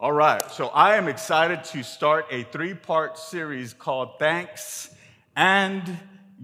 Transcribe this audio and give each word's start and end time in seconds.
All 0.00 0.12
right, 0.12 0.48
so 0.52 0.68
I 0.68 0.94
am 0.94 1.08
excited 1.08 1.64
to 1.72 1.82
start 1.82 2.26
a 2.30 2.44
three 2.44 2.72
part 2.72 3.18
series 3.18 3.74
called 3.74 4.10
Thanks 4.20 4.94
and 5.34 5.98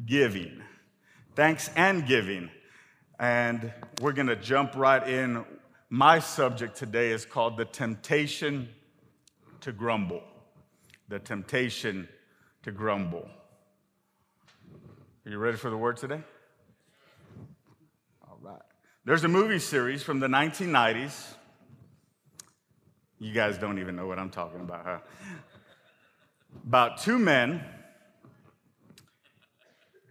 Giving. 0.04 0.61
Thanks 1.36 1.70
and 1.76 2.04
Giving. 2.04 2.50
And 3.20 3.72
we're 4.00 4.10
going 4.10 4.26
to 4.26 4.34
jump 4.34 4.75
right 4.75 5.06
in. 5.08 5.44
My 5.88 6.18
subject 6.18 6.76
today 6.76 7.12
is 7.12 7.25
called 7.25 7.56
The 7.56 7.64
Temptation 7.64 8.70
to 9.61 9.71
Grumble. 9.71 10.25
The 11.09 11.21
Temptation 11.21 12.09
to 12.64 12.73
Grumble. 12.73 13.29
Are 15.25 15.30
you 15.30 15.39
ready 15.39 15.59
for 15.59 15.71
the 15.71 15.77
word 15.77 15.96
today? 15.96 16.23
All 18.27 18.39
right. 18.43 18.62
There's 19.05 19.23
a 19.23 19.29
movie 19.29 19.61
series 19.61 20.02
from 20.02 20.18
the 20.18 20.27
1990s 20.27 21.36
you 23.25 23.32
guys 23.32 23.56
don't 23.56 23.79
even 23.79 23.96
know 23.96 24.06
what 24.06 24.18
I'm 24.18 24.29
talking 24.29 24.61
about, 24.61 24.84
huh? 24.84 24.98
About 26.66 26.98
two 26.98 27.19
men 27.19 27.65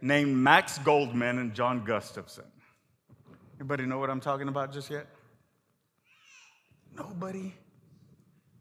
named 0.02 0.36
Max 0.36 0.80
Goldman 0.80 1.38
and 1.38 1.54
John 1.54 1.86
Gustafson. 1.86 2.46
Anybody 3.60 3.86
know 3.86 4.00
what 4.00 4.10
I'm 4.10 4.20
talking 4.20 4.48
about 4.48 4.74
just 4.74 4.90
yet? 4.90 5.06
Nobody? 6.98 7.54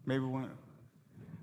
Maybe 0.05 0.25
one. 0.25 0.51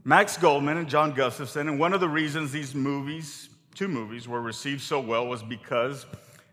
Max 0.03 0.38
Goldman 0.38 0.78
and 0.78 0.88
John 0.88 1.12
Gustafson, 1.12 1.67
and 1.67 1.80
one 1.80 1.94
of 1.94 2.02
the 2.02 2.09
reasons 2.09 2.52
these 2.52 2.76
movies, 2.76 3.50
two 3.73 3.88
movies, 3.88 4.28
were 4.28 4.39
received 4.39 4.81
so 4.81 5.00
well 5.00 5.26
was 5.26 5.41
because, 5.41 6.05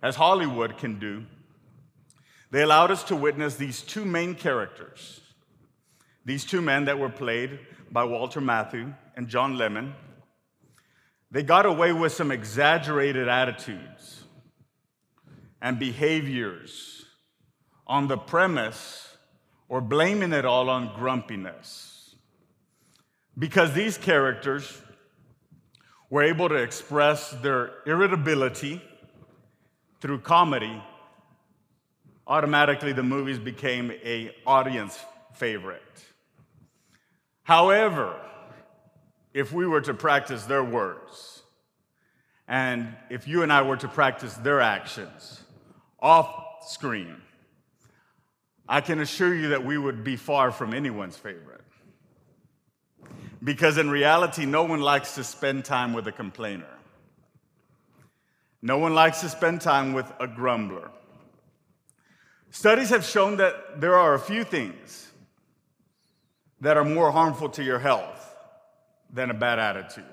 as 0.03 0.17
Hollywood 0.17 0.79
can 0.79 0.99
do, 0.99 1.27
they 2.51 2.63
allowed 2.63 2.91
us 2.91 3.05
to 3.05 3.17
witness 3.17 3.57
these 3.57 3.83
two 3.83 4.07
main 4.07 4.35
characters 4.35 5.21
these 6.27 6.45
two 6.45 6.61
men 6.61 6.85
that 6.87 6.99
were 6.99 7.09
played 7.09 7.61
by 7.91 8.03
Walter 8.03 8.41
Matthau 8.41 8.93
and 9.17 9.29
John 9.29 9.57
Lemmon, 9.57 9.93
they 11.31 11.45
got 11.45 11.67
away 11.67 11.93
with 11.93 12.13
some 12.13 12.33
exaggerated 12.33 13.29
attitudes 13.29 14.25
and 15.63 15.79
behaviors 15.79 17.05
on 17.87 18.09
the 18.09 18.19
premise 18.19 19.17
or 19.69 19.81
blaming 19.81 20.33
it 20.33 20.45
all 20.45 20.69
on 20.69 20.93
grumpiness. 20.97 22.17
Because 23.39 23.73
these 23.73 23.97
characters 23.97 24.83
were 26.11 26.23
able 26.23 26.49
to 26.49 26.57
express 26.57 27.31
their 27.31 27.71
irritability 27.87 28.83
through 30.01 30.19
comedy, 30.21 30.83
automatically 32.27 32.93
the 32.93 33.03
movies 33.05 33.39
became 33.39 33.93
a 34.05 34.35
audience 34.45 34.99
favorite. 35.35 35.83
However, 37.47 38.21
if 39.33 39.53
we 39.53 39.69
were 39.69 39.81
to 39.83 39.95
practice 39.95 40.47
their 40.47 40.65
words, 40.65 41.43
and 42.49 42.89
if 43.09 43.29
you 43.29 43.45
and 43.45 43.53
I 43.53 43.63
were 43.63 43.77
to 43.77 43.87
practice 43.87 44.35
their 44.35 44.61
actions 44.61 45.45
off 46.01 46.67
screen, 46.67 47.23
I 48.69 48.81
can 48.81 48.99
assure 48.99 49.33
you 49.33 49.51
that 49.51 49.65
we 49.65 49.79
would 49.79 50.03
be 50.03 50.17
far 50.17 50.51
from 50.51 50.75
anyone's 50.75 51.17
favorite. 51.17 51.61
Because 53.45 53.79
in 53.79 53.91
reality, 53.91 54.45
no 54.45 54.65
one 54.65 54.81
likes 54.81 55.15
to 55.15 55.23
spend 55.23 55.65
time 55.65 55.93
with 55.93 56.09
a 56.09 56.13
complainer. 56.13 56.67
No 58.61 58.79
one 58.79 58.93
likes 58.93 59.21
to 59.21 59.29
spend 59.29 59.61
time 59.61 59.93
with 59.93 60.13
a 60.19 60.27
grumbler. 60.27 60.91
Studies 62.51 62.91
have 62.91 63.05
shown 63.05 63.37
that 63.37 63.81
there 63.81 63.95
are 63.95 64.15
a 64.15 64.19
few 64.19 64.43
things 64.43 65.06
that 66.61 66.77
are 66.77 66.85
more 66.85 67.11
harmful 67.11 67.49
to 67.51 67.63
your 67.63 67.79
health 67.79 68.35
than 69.13 69.31
a 69.31 69.35
bad 69.35 69.59
attitude. 69.59 70.05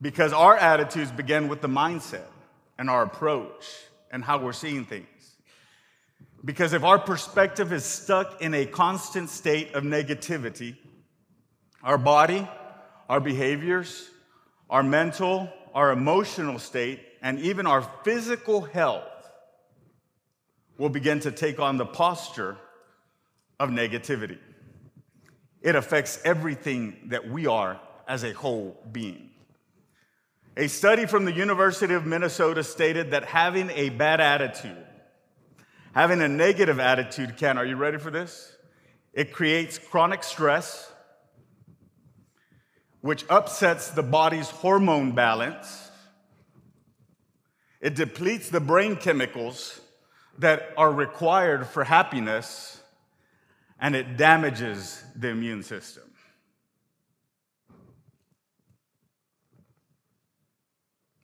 Because 0.00 0.32
our 0.32 0.56
attitudes 0.56 1.10
begin 1.10 1.48
with 1.48 1.60
the 1.60 1.68
mindset 1.68 2.26
and 2.78 2.90
our 2.90 3.02
approach 3.02 3.66
and 4.10 4.22
how 4.22 4.38
we're 4.38 4.52
seeing 4.52 4.84
things. 4.84 5.06
Because 6.44 6.74
if 6.74 6.84
our 6.84 6.98
perspective 6.98 7.72
is 7.72 7.84
stuck 7.84 8.42
in 8.42 8.52
a 8.52 8.66
constant 8.66 9.30
state 9.30 9.74
of 9.74 9.82
negativity, 9.82 10.76
our 11.82 11.96
body, 11.96 12.46
our 13.08 13.20
behaviors, 13.20 14.10
our 14.68 14.82
mental, 14.82 15.48
our 15.74 15.90
emotional 15.90 16.58
state, 16.58 17.00
and 17.22 17.38
even 17.40 17.66
our 17.66 17.82
physical 18.04 18.60
health 18.60 19.04
will 20.76 20.90
begin 20.90 21.20
to 21.20 21.30
take 21.30 21.58
on 21.58 21.78
the 21.78 21.86
posture 21.86 22.58
of 23.58 23.70
negativity. 23.70 24.38
It 25.62 25.76
affects 25.76 26.20
everything 26.24 27.08
that 27.08 27.28
we 27.28 27.46
are 27.46 27.80
as 28.06 28.22
a 28.22 28.32
whole 28.32 28.76
being. 28.92 29.30
A 30.56 30.68
study 30.68 31.06
from 31.06 31.24
the 31.24 31.32
University 31.32 31.94
of 31.94 32.06
Minnesota 32.06 32.62
stated 32.62 33.10
that 33.10 33.24
having 33.24 33.70
a 33.70 33.88
bad 33.88 34.20
attitude, 34.20 34.86
having 35.94 36.20
a 36.20 36.28
negative 36.28 36.78
attitude 36.78 37.36
can, 37.36 37.58
are 37.58 37.64
you 37.64 37.76
ready 37.76 37.98
for 37.98 38.10
this? 38.10 38.54
It 39.12 39.32
creates 39.32 39.78
chronic 39.78 40.22
stress, 40.22 40.92
which 43.00 43.24
upsets 43.28 43.90
the 43.90 44.02
body's 44.02 44.48
hormone 44.48 45.12
balance. 45.12 45.90
It 47.80 47.94
depletes 47.94 48.48
the 48.48 48.60
brain 48.60 48.96
chemicals 48.96 49.80
that 50.38 50.72
are 50.76 50.92
required 50.92 51.66
for 51.66 51.84
happiness 51.84 52.73
and 53.84 53.94
it 53.94 54.16
damages 54.16 55.04
the 55.14 55.28
immune 55.28 55.62
system. 55.62 56.04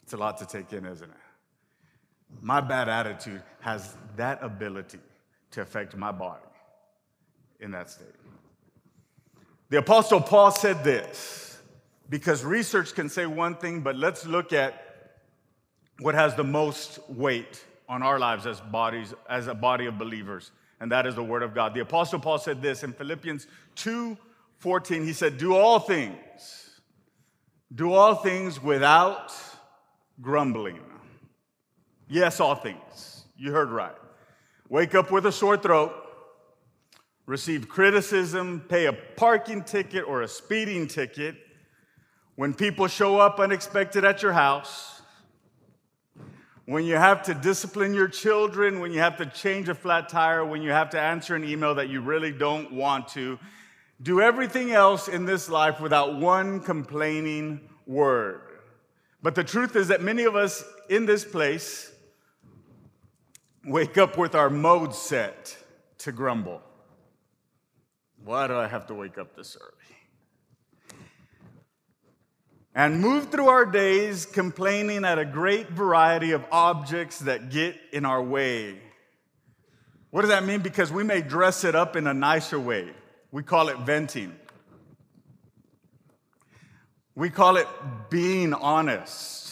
It's 0.02 0.12
a 0.12 0.18
lot 0.18 0.36
to 0.40 0.46
take 0.46 0.70
in, 0.74 0.84
isn't 0.84 1.08
it? 1.08 1.16
My 2.42 2.60
bad 2.60 2.90
attitude 2.90 3.42
has 3.60 3.96
that 4.16 4.40
ability 4.42 4.98
to 5.52 5.62
affect 5.62 5.96
my 5.96 6.12
body 6.12 6.44
in 7.60 7.70
that 7.70 7.88
state. 7.88 8.08
The 9.70 9.78
Apostle 9.78 10.20
Paul 10.20 10.50
said 10.50 10.84
this 10.84 11.62
because 12.10 12.44
research 12.44 12.94
can 12.94 13.08
say 13.08 13.24
one 13.24 13.54
thing, 13.54 13.80
but 13.80 13.96
let's 13.96 14.26
look 14.26 14.52
at 14.52 15.14
what 16.00 16.14
has 16.14 16.34
the 16.34 16.44
most 16.44 16.98
weight 17.08 17.64
on 17.88 18.02
our 18.02 18.18
lives 18.18 18.44
as 18.44 18.60
bodies, 18.60 19.14
as 19.30 19.46
a 19.46 19.54
body 19.54 19.86
of 19.86 19.96
believers 19.96 20.50
and 20.80 20.90
that 20.90 21.06
is 21.06 21.14
the 21.14 21.22
word 21.22 21.42
of 21.42 21.54
God. 21.54 21.74
The 21.74 21.80
apostle 21.80 22.18
Paul 22.18 22.38
said 22.38 22.62
this 22.62 22.82
in 22.82 22.92
Philippians 22.92 23.46
2 23.76 24.16
14. 24.58 25.04
He 25.04 25.12
said, 25.12 25.38
Do 25.38 25.54
all 25.54 25.78
things, 25.78 26.80
do 27.74 27.92
all 27.92 28.14
things 28.14 28.62
without 28.62 29.32
grumbling. 30.20 30.80
Yes, 32.08 32.40
all 32.40 32.56
things. 32.56 33.24
You 33.36 33.52
heard 33.52 33.70
right. 33.70 33.94
Wake 34.68 34.94
up 34.94 35.10
with 35.10 35.26
a 35.26 35.32
sore 35.32 35.56
throat, 35.56 35.92
receive 37.26 37.68
criticism, 37.68 38.64
pay 38.68 38.86
a 38.86 38.92
parking 38.92 39.62
ticket 39.62 40.04
or 40.06 40.22
a 40.22 40.28
speeding 40.28 40.86
ticket. 40.88 41.36
When 42.34 42.54
people 42.54 42.86
show 42.86 43.18
up 43.18 43.38
unexpected 43.38 44.04
at 44.04 44.22
your 44.22 44.32
house, 44.32 44.99
when 46.66 46.84
you 46.84 46.94
have 46.94 47.22
to 47.24 47.34
discipline 47.34 47.94
your 47.94 48.08
children, 48.08 48.80
when 48.80 48.92
you 48.92 49.00
have 49.00 49.16
to 49.16 49.26
change 49.26 49.68
a 49.68 49.74
flat 49.74 50.08
tire, 50.08 50.44
when 50.44 50.62
you 50.62 50.70
have 50.70 50.90
to 50.90 51.00
answer 51.00 51.34
an 51.34 51.44
email 51.44 51.74
that 51.74 51.88
you 51.88 52.00
really 52.00 52.32
don't 52.32 52.72
want 52.72 53.08
to, 53.08 53.38
do 54.02 54.20
everything 54.20 54.70
else 54.70 55.08
in 55.08 55.24
this 55.24 55.48
life 55.48 55.80
without 55.80 56.16
one 56.16 56.60
complaining 56.60 57.60
word. 57.86 58.42
But 59.22 59.34
the 59.34 59.44
truth 59.44 59.76
is 59.76 59.88
that 59.88 60.00
many 60.00 60.24
of 60.24 60.36
us 60.36 60.64
in 60.88 61.06
this 61.06 61.24
place 61.24 61.92
wake 63.64 63.98
up 63.98 64.16
with 64.16 64.34
our 64.34 64.48
mode 64.48 64.94
set 64.94 65.56
to 65.98 66.12
grumble. 66.12 66.62
Why 68.24 68.46
do 68.46 68.56
I 68.56 68.66
have 68.68 68.86
to 68.86 68.94
wake 68.94 69.18
up 69.18 69.36
this 69.36 69.56
early? 69.60 69.79
And 72.74 73.00
move 73.00 73.30
through 73.30 73.48
our 73.48 73.66
days 73.66 74.26
complaining 74.26 75.04
at 75.04 75.18
a 75.18 75.24
great 75.24 75.70
variety 75.70 76.32
of 76.32 76.44
objects 76.52 77.20
that 77.20 77.50
get 77.50 77.76
in 77.92 78.04
our 78.04 78.22
way. 78.22 78.78
What 80.10 80.22
does 80.22 80.30
that 80.30 80.44
mean? 80.44 80.60
Because 80.60 80.92
we 80.92 81.04
may 81.04 81.20
dress 81.20 81.64
it 81.64 81.74
up 81.74 81.96
in 81.96 82.06
a 82.06 82.14
nicer 82.14 82.58
way. 82.58 82.90
We 83.32 83.42
call 83.42 83.68
it 83.68 83.78
venting. 83.78 84.34
We 87.14 87.30
call 87.30 87.56
it 87.56 87.66
being 88.08 88.54
honest. 88.54 89.50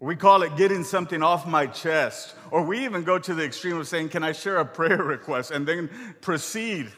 We 0.00 0.16
call 0.16 0.42
it 0.42 0.56
getting 0.56 0.84
something 0.84 1.22
off 1.22 1.46
my 1.46 1.66
chest. 1.66 2.34
Or 2.50 2.62
we 2.62 2.84
even 2.84 3.04
go 3.04 3.18
to 3.18 3.34
the 3.34 3.44
extreme 3.44 3.78
of 3.78 3.88
saying, 3.88 4.10
Can 4.10 4.22
I 4.22 4.32
share 4.32 4.58
a 4.58 4.64
prayer 4.64 5.02
request? 5.02 5.50
And 5.50 5.66
then 5.66 5.90
proceed 6.20 6.88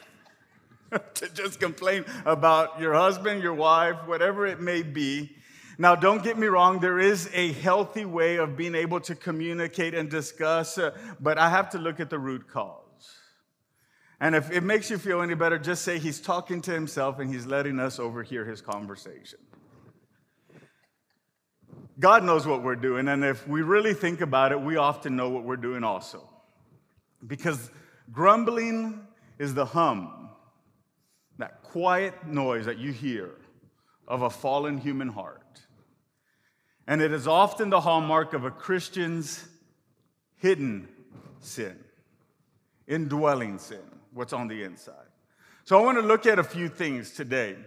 to 1.15 1.29
just 1.29 1.59
complain 1.59 2.05
about 2.25 2.79
your 2.79 2.93
husband, 2.93 3.41
your 3.41 3.53
wife, 3.53 3.95
whatever 4.05 4.45
it 4.45 4.59
may 4.59 4.83
be. 4.83 5.35
Now, 5.77 5.95
don't 5.95 6.23
get 6.23 6.37
me 6.37 6.47
wrong, 6.47 6.79
there 6.79 6.99
is 6.99 7.29
a 7.33 7.51
healthy 7.51 8.05
way 8.05 8.37
of 8.37 8.55
being 8.55 8.75
able 8.75 9.01
to 9.01 9.15
communicate 9.15 9.93
and 9.93 10.09
discuss, 10.09 10.77
uh, 10.77 10.97
but 11.19 11.37
I 11.37 11.49
have 11.49 11.71
to 11.71 11.77
look 11.77 11.99
at 11.99 12.09
the 12.09 12.19
root 12.19 12.47
cause. 12.47 12.81
And 14.21 14.35
if 14.35 14.49
it 14.51 14.61
makes 14.61 14.89
you 14.89 14.97
feel 14.97 15.21
any 15.21 15.35
better, 15.35 15.59
just 15.59 15.83
say 15.83 15.99
he's 15.99 16.21
talking 16.21 16.61
to 16.61 16.71
himself 16.71 17.19
and 17.19 17.33
he's 17.33 17.45
letting 17.45 17.79
us 17.79 17.99
overhear 17.99 18.45
his 18.45 18.61
conversation. 18.61 19.39
God 21.99 22.23
knows 22.23 22.47
what 22.47 22.61
we're 22.61 22.75
doing, 22.75 23.07
and 23.07 23.23
if 23.23 23.47
we 23.47 23.61
really 23.61 23.93
think 23.93 24.21
about 24.21 24.51
it, 24.51 24.59
we 24.59 24.75
often 24.75 25.15
know 25.15 25.29
what 25.29 25.43
we're 25.43 25.55
doing 25.55 25.83
also. 25.83 26.29
Because 27.25 27.69
grumbling 28.11 29.07
is 29.39 29.53
the 29.53 29.65
hum, 29.65 30.24
quiet 31.75 32.25
noise 32.25 32.67
that 32.67 32.77
you 32.77 32.93
hear 32.93 33.31
of 34.07 34.21
a 34.21 34.29
fallen 34.29 34.77
human 34.77 35.09
heart. 35.09 35.59
And 36.87 37.01
it 37.01 37.11
is 37.11 37.27
often 37.27 37.69
the 37.69 37.81
hallmark 37.81 38.31
of 38.31 38.45
a 38.45 38.49
Christian's 38.49 39.45
hidden 40.37 40.87
sin, 41.41 41.77
indwelling 42.87 43.57
sin, 43.59 43.83
what's 44.13 44.31
on 44.31 44.47
the 44.47 44.63
inside. 44.63 45.09
So 45.65 45.77
I 45.77 45.83
want 45.83 45.97
to 45.97 46.01
look 46.01 46.25
at 46.25 46.39
a 46.39 46.45
few 46.45 46.69
things 46.69 47.11
today 47.11 47.57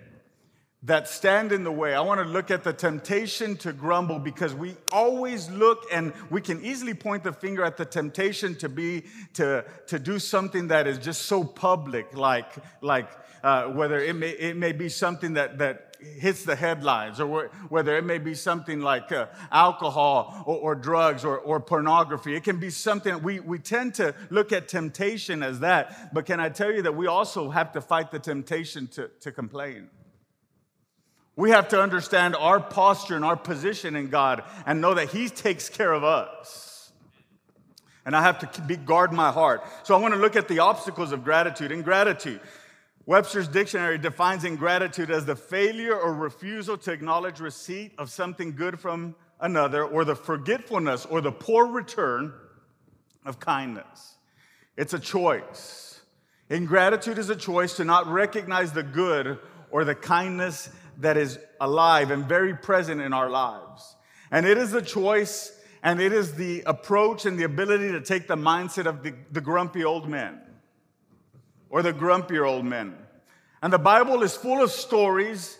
that 0.84 1.06
stand 1.06 1.52
in 1.52 1.62
the 1.62 1.72
way. 1.72 1.94
I 1.94 2.00
want 2.00 2.18
to 2.22 2.26
look 2.26 2.50
at 2.50 2.64
the 2.64 2.72
temptation 2.72 3.58
to 3.58 3.74
grumble 3.74 4.18
because 4.18 4.54
we 4.54 4.74
always 4.90 5.50
look 5.50 5.84
and 5.92 6.14
we 6.30 6.40
can 6.40 6.64
easily 6.64 6.94
point 6.94 7.24
the 7.24 7.32
finger 7.34 7.62
at 7.62 7.76
the 7.76 7.84
temptation 7.84 8.54
to 8.54 8.70
be 8.70 9.04
to 9.34 9.66
to 9.88 9.98
do 9.98 10.18
something 10.18 10.68
that 10.68 10.86
is 10.86 10.96
just 10.96 11.26
so 11.26 11.44
public, 11.44 12.16
like 12.16 12.52
like 12.80 13.10
uh, 13.42 13.64
whether 13.66 13.98
it 13.98 14.16
may 14.16 14.30
it 14.30 14.56
may 14.56 14.72
be 14.72 14.88
something 14.88 15.34
that 15.34 15.58
that 15.58 15.96
hits 16.00 16.44
the 16.44 16.54
headlines, 16.54 17.20
or 17.20 17.50
whether 17.68 17.96
it 17.96 18.04
may 18.04 18.18
be 18.18 18.34
something 18.34 18.80
like 18.80 19.10
uh, 19.10 19.26
alcohol 19.50 20.44
or, 20.46 20.56
or 20.58 20.74
drugs 20.74 21.24
or, 21.24 21.38
or 21.38 21.58
pornography. 21.60 22.36
It 22.36 22.44
can 22.44 22.60
be 22.60 22.70
something 22.70 23.22
we 23.22 23.40
we 23.40 23.58
tend 23.58 23.94
to 23.94 24.14
look 24.30 24.52
at 24.52 24.68
temptation 24.68 25.42
as 25.42 25.60
that. 25.60 26.14
But 26.14 26.26
can 26.26 26.40
I 26.40 26.48
tell 26.48 26.72
you 26.72 26.82
that 26.82 26.94
we 26.94 27.06
also 27.06 27.50
have 27.50 27.72
to 27.72 27.80
fight 27.80 28.10
the 28.10 28.18
temptation 28.18 28.86
to 28.88 29.10
to 29.20 29.32
complain. 29.32 29.90
We 31.38 31.50
have 31.50 31.68
to 31.68 31.80
understand 31.80 32.34
our 32.34 32.58
posture 32.58 33.14
and 33.14 33.24
our 33.24 33.36
position 33.36 33.94
in 33.94 34.08
God 34.08 34.42
and 34.66 34.80
know 34.80 34.94
that 34.94 35.10
He 35.10 35.28
takes 35.28 35.68
care 35.68 35.92
of 35.92 36.02
us. 36.02 36.90
And 38.04 38.16
I 38.16 38.22
have 38.22 38.38
to 38.40 38.62
be, 38.62 38.76
guard 38.76 39.12
my 39.12 39.30
heart. 39.30 39.62
So 39.84 39.94
I 39.94 40.00
want 40.00 40.14
to 40.14 40.20
look 40.20 40.34
at 40.34 40.48
the 40.48 40.58
obstacles 40.60 41.12
of 41.12 41.22
gratitude. 41.22 41.70
Ingratitude. 41.70 42.40
Webster's 43.08 43.48
dictionary 43.48 43.96
defines 43.96 44.44
ingratitude 44.44 45.10
as 45.10 45.24
the 45.24 45.34
failure 45.34 45.98
or 45.98 46.12
refusal 46.12 46.76
to 46.76 46.92
acknowledge 46.92 47.40
receipt 47.40 47.92
of 47.96 48.10
something 48.10 48.54
good 48.54 48.78
from 48.78 49.14
another, 49.40 49.82
or 49.82 50.04
the 50.04 50.14
forgetfulness 50.14 51.06
or 51.06 51.22
the 51.22 51.32
poor 51.32 51.68
return 51.68 52.34
of 53.24 53.40
kindness. 53.40 54.16
It's 54.76 54.92
a 54.92 54.98
choice. 54.98 56.02
Ingratitude 56.50 57.16
is 57.16 57.30
a 57.30 57.34
choice 57.34 57.76
to 57.76 57.84
not 57.86 58.06
recognize 58.08 58.74
the 58.74 58.82
good 58.82 59.38
or 59.70 59.86
the 59.86 59.94
kindness 59.94 60.68
that 60.98 61.16
is 61.16 61.38
alive 61.62 62.10
and 62.10 62.26
very 62.26 62.54
present 62.54 63.00
in 63.00 63.14
our 63.14 63.30
lives. 63.30 63.96
And 64.30 64.44
it 64.44 64.58
is 64.58 64.74
a 64.74 64.82
choice 64.82 65.58
and 65.82 65.98
it 65.98 66.12
is 66.12 66.34
the 66.34 66.62
approach 66.66 67.24
and 67.24 67.38
the 67.38 67.44
ability 67.44 67.90
to 67.92 68.02
take 68.02 68.28
the 68.28 68.36
mindset 68.36 68.84
of 68.84 69.02
the, 69.02 69.14
the 69.32 69.40
grumpy 69.40 69.82
old 69.82 70.10
men 70.10 70.42
or 71.70 71.82
the 71.82 71.92
grumpier 71.92 72.48
old 72.48 72.64
men. 72.64 72.94
And 73.62 73.72
the 73.72 73.78
Bible 73.78 74.22
is 74.22 74.36
full 74.36 74.62
of 74.62 74.70
stories 74.70 75.58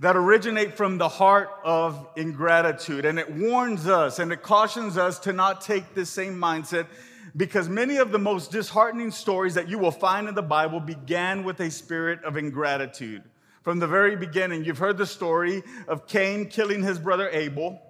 that 0.00 0.16
originate 0.16 0.76
from 0.76 0.98
the 0.98 1.08
heart 1.08 1.50
of 1.62 2.08
ingratitude. 2.16 3.04
And 3.04 3.18
it 3.18 3.30
warns 3.32 3.86
us 3.86 4.18
and 4.18 4.32
it 4.32 4.42
cautions 4.42 4.96
us 4.96 5.18
to 5.20 5.32
not 5.32 5.60
take 5.60 5.94
this 5.94 6.10
same 6.10 6.36
mindset 6.36 6.86
because 7.36 7.68
many 7.68 7.98
of 7.98 8.10
the 8.10 8.18
most 8.18 8.50
disheartening 8.50 9.10
stories 9.10 9.54
that 9.54 9.68
you 9.68 9.78
will 9.78 9.90
find 9.90 10.28
in 10.28 10.34
the 10.34 10.42
Bible 10.42 10.80
began 10.80 11.44
with 11.44 11.60
a 11.60 11.70
spirit 11.70 12.24
of 12.24 12.36
ingratitude 12.36 13.22
from 13.62 13.78
the 13.78 13.86
very 13.86 14.16
beginning. 14.16 14.64
You've 14.64 14.78
heard 14.78 14.98
the 14.98 15.06
story 15.06 15.62
of 15.86 16.06
Cain 16.06 16.46
killing 16.46 16.82
his 16.82 16.98
brother 16.98 17.28
Abel. 17.28 17.80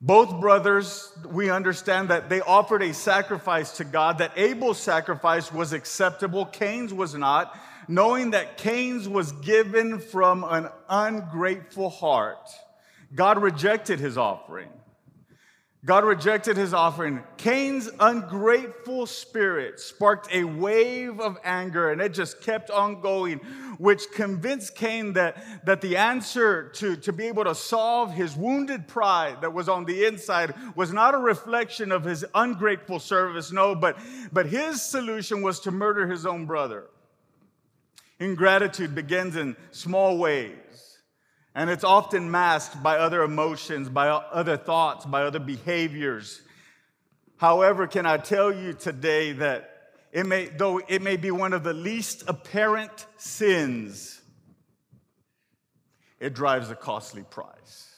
Both 0.00 0.40
brothers, 0.40 1.12
we 1.26 1.50
understand 1.50 2.10
that 2.10 2.28
they 2.28 2.40
offered 2.40 2.82
a 2.82 2.94
sacrifice 2.94 3.72
to 3.78 3.84
God, 3.84 4.18
that 4.18 4.32
Abel's 4.36 4.78
sacrifice 4.78 5.52
was 5.52 5.72
acceptable, 5.72 6.46
Cain's 6.46 6.94
was 6.94 7.14
not, 7.14 7.58
knowing 7.88 8.30
that 8.30 8.58
Cain's 8.58 9.08
was 9.08 9.32
given 9.32 9.98
from 9.98 10.44
an 10.44 10.68
ungrateful 10.88 11.90
heart. 11.90 12.48
God 13.14 13.42
rejected 13.42 13.98
his 13.98 14.16
offering. 14.16 14.68
God 15.84 16.04
rejected 16.04 16.56
his 16.56 16.74
offering. 16.74 17.22
Cain's 17.36 17.88
ungrateful 18.00 19.06
spirit 19.06 19.78
sparked 19.78 20.28
a 20.32 20.42
wave 20.42 21.20
of 21.20 21.38
anger 21.44 21.90
and 21.92 22.00
it 22.00 22.12
just 22.12 22.40
kept 22.40 22.68
on 22.68 23.00
going, 23.00 23.38
which 23.78 24.10
convinced 24.12 24.74
Cain 24.74 25.12
that, 25.12 25.36
that 25.64 25.80
the 25.80 25.96
answer 25.96 26.70
to, 26.70 26.96
to 26.96 27.12
be 27.12 27.28
able 27.28 27.44
to 27.44 27.54
solve 27.54 28.12
his 28.12 28.34
wounded 28.34 28.88
pride 28.88 29.40
that 29.40 29.52
was 29.52 29.68
on 29.68 29.84
the 29.84 30.04
inside 30.04 30.52
was 30.74 30.92
not 30.92 31.14
a 31.14 31.18
reflection 31.18 31.92
of 31.92 32.02
his 32.02 32.24
ungrateful 32.34 32.98
service, 32.98 33.52
no, 33.52 33.76
but, 33.76 33.96
but 34.32 34.46
his 34.46 34.82
solution 34.82 35.42
was 35.42 35.60
to 35.60 35.70
murder 35.70 36.08
his 36.08 36.26
own 36.26 36.44
brother. 36.44 36.86
Ingratitude 38.18 38.96
begins 38.96 39.36
in 39.36 39.56
small 39.70 40.18
ways. 40.18 40.87
And 41.58 41.70
it's 41.70 41.82
often 41.82 42.30
masked 42.30 42.84
by 42.84 42.98
other 42.98 43.24
emotions, 43.24 43.88
by 43.88 44.10
other 44.10 44.56
thoughts, 44.56 45.04
by 45.04 45.24
other 45.24 45.40
behaviors. 45.40 46.40
However, 47.36 47.88
can 47.88 48.06
I 48.06 48.16
tell 48.18 48.54
you 48.54 48.74
today 48.74 49.32
that 49.32 49.90
it 50.12 50.24
may, 50.24 50.44
though 50.46 50.80
it 50.86 51.02
may 51.02 51.16
be 51.16 51.32
one 51.32 51.52
of 51.52 51.64
the 51.64 51.72
least 51.72 52.22
apparent 52.28 53.06
sins, 53.16 54.20
it 56.20 56.32
drives 56.32 56.70
a 56.70 56.76
costly 56.76 57.24
price. 57.24 57.92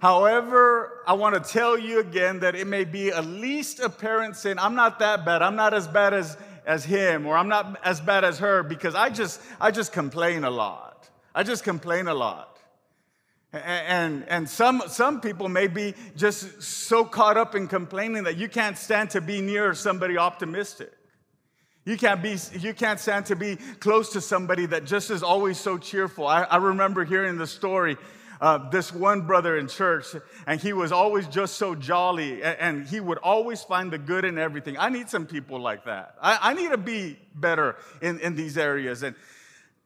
However, 0.00 1.04
I 1.06 1.12
want 1.12 1.36
to 1.36 1.52
tell 1.52 1.78
you 1.78 2.00
again 2.00 2.40
that 2.40 2.56
it 2.56 2.66
may 2.66 2.82
be 2.82 3.10
a 3.10 3.22
least 3.22 3.78
apparent 3.78 4.34
sin. 4.34 4.58
I'm 4.58 4.74
not 4.74 4.98
that 4.98 5.24
bad. 5.24 5.40
I'm 5.40 5.54
not 5.54 5.72
as 5.72 5.86
bad 5.86 6.14
as, 6.14 6.36
as 6.66 6.84
him, 6.84 7.26
or 7.26 7.36
I'm 7.36 7.48
not 7.48 7.78
as 7.84 8.00
bad 8.00 8.24
as 8.24 8.40
her 8.40 8.64
because 8.64 8.96
I 8.96 9.08
just 9.08 9.40
I 9.60 9.70
just 9.70 9.92
complain 9.92 10.42
a 10.42 10.50
lot. 10.50 10.87
I 11.38 11.44
just 11.44 11.62
complain 11.62 12.08
a 12.08 12.14
lot. 12.14 12.58
And, 13.52 14.24
and 14.28 14.48
some, 14.48 14.82
some 14.88 15.20
people 15.20 15.48
may 15.48 15.68
be 15.68 15.94
just 16.16 16.60
so 16.60 17.04
caught 17.04 17.36
up 17.36 17.54
in 17.54 17.68
complaining 17.68 18.24
that 18.24 18.36
you 18.38 18.48
can't 18.48 18.76
stand 18.76 19.10
to 19.10 19.20
be 19.20 19.40
near 19.40 19.72
somebody 19.72 20.18
optimistic. 20.18 20.90
You 21.84 21.96
can't, 21.96 22.24
be, 22.24 22.38
you 22.58 22.74
can't 22.74 22.98
stand 22.98 23.26
to 23.26 23.36
be 23.36 23.54
close 23.78 24.14
to 24.14 24.20
somebody 24.20 24.66
that 24.66 24.84
just 24.84 25.12
is 25.12 25.22
always 25.22 25.60
so 25.60 25.78
cheerful. 25.78 26.26
I, 26.26 26.42
I 26.42 26.56
remember 26.56 27.04
hearing 27.04 27.38
the 27.38 27.46
story 27.46 27.96
uh, 28.40 28.68
this 28.70 28.92
one 28.92 29.20
brother 29.20 29.56
in 29.56 29.68
church, 29.68 30.06
and 30.44 30.60
he 30.60 30.72
was 30.72 30.90
always 30.90 31.28
just 31.28 31.54
so 31.54 31.76
jolly, 31.76 32.42
and, 32.42 32.58
and, 32.60 32.86
he 32.86 33.00
would 33.00 33.18
always 33.18 33.62
find 33.62 33.92
the 33.92 33.98
good 33.98 34.24
in 34.24 34.38
everything. 34.38 34.76
I 34.78 34.90
need 34.90 35.08
some 35.08 35.26
people 35.26 35.58
like 35.58 35.86
that. 35.86 36.14
I, 36.22 36.38
I 36.50 36.54
need 36.54 36.70
to 36.70 36.78
be 36.78 37.18
better 37.34 37.74
in, 38.00 38.20
in 38.20 38.36
these 38.36 38.56
areas. 38.56 39.02
And, 39.02 39.16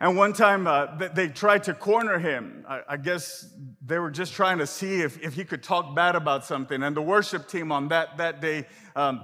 and 0.03 0.17
one 0.17 0.33
time 0.33 0.67
uh, 0.67 0.87
they 1.15 1.29
tried 1.29 1.63
to 1.65 1.75
corner 1.75 2.19
him. 2.19 2.67
I, 2.69 2.97
guess 2.97 3.49
they 3.87 4.01
were 4.01 4.11
just 4.11 4.33
trying 4.33 4.59
to 4.59 4.67
see 4.67 5.01
if, 5.01 5.23
if 5.23 5.35
he 5.35 5.45
could 5.45 5.63
talk 5.63 5.95
bad 5.95 6.17
about 6.17 6.45
something. 6.45 6.83
And 6.83 6.97
the 6.97 7.01
worship 7.01 7.47
team 7.47 7.71
on 7.71 7.87
that, 7.89 8.17
that 8.17 8.41
day 8.41 8.67
um, 8.97 9.23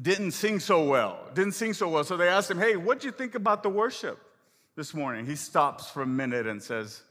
didn't 0.00 0.30
sing 0.30 0.58
so 0.58 0.84
well. 0.84 1.28
Didn't 1.34 1.52
sing 1.52 1.74
so 1.74 1.90
well. 1.90 2.02
So 2.02 2.16
they 2.16 2.28
asked 2.28 2.50
him, 2.50 2.58
Hey, 2.58 2.76
what 2.76 2.98
do 2.98 3.08
you 3.08 3.12
think 3.12 3.34
about 3.34 3.62
the 3.62 3.68
worship 3.68 4.18
this 4.74 4.94
morning? 4.94 5.26
He 5.26 5.36
stops 5.36 5.90
for 5.90 6.00
a 6.00 6.06
minute 6.06 6.46
and 6.46 6.62
says, 6.62 7.02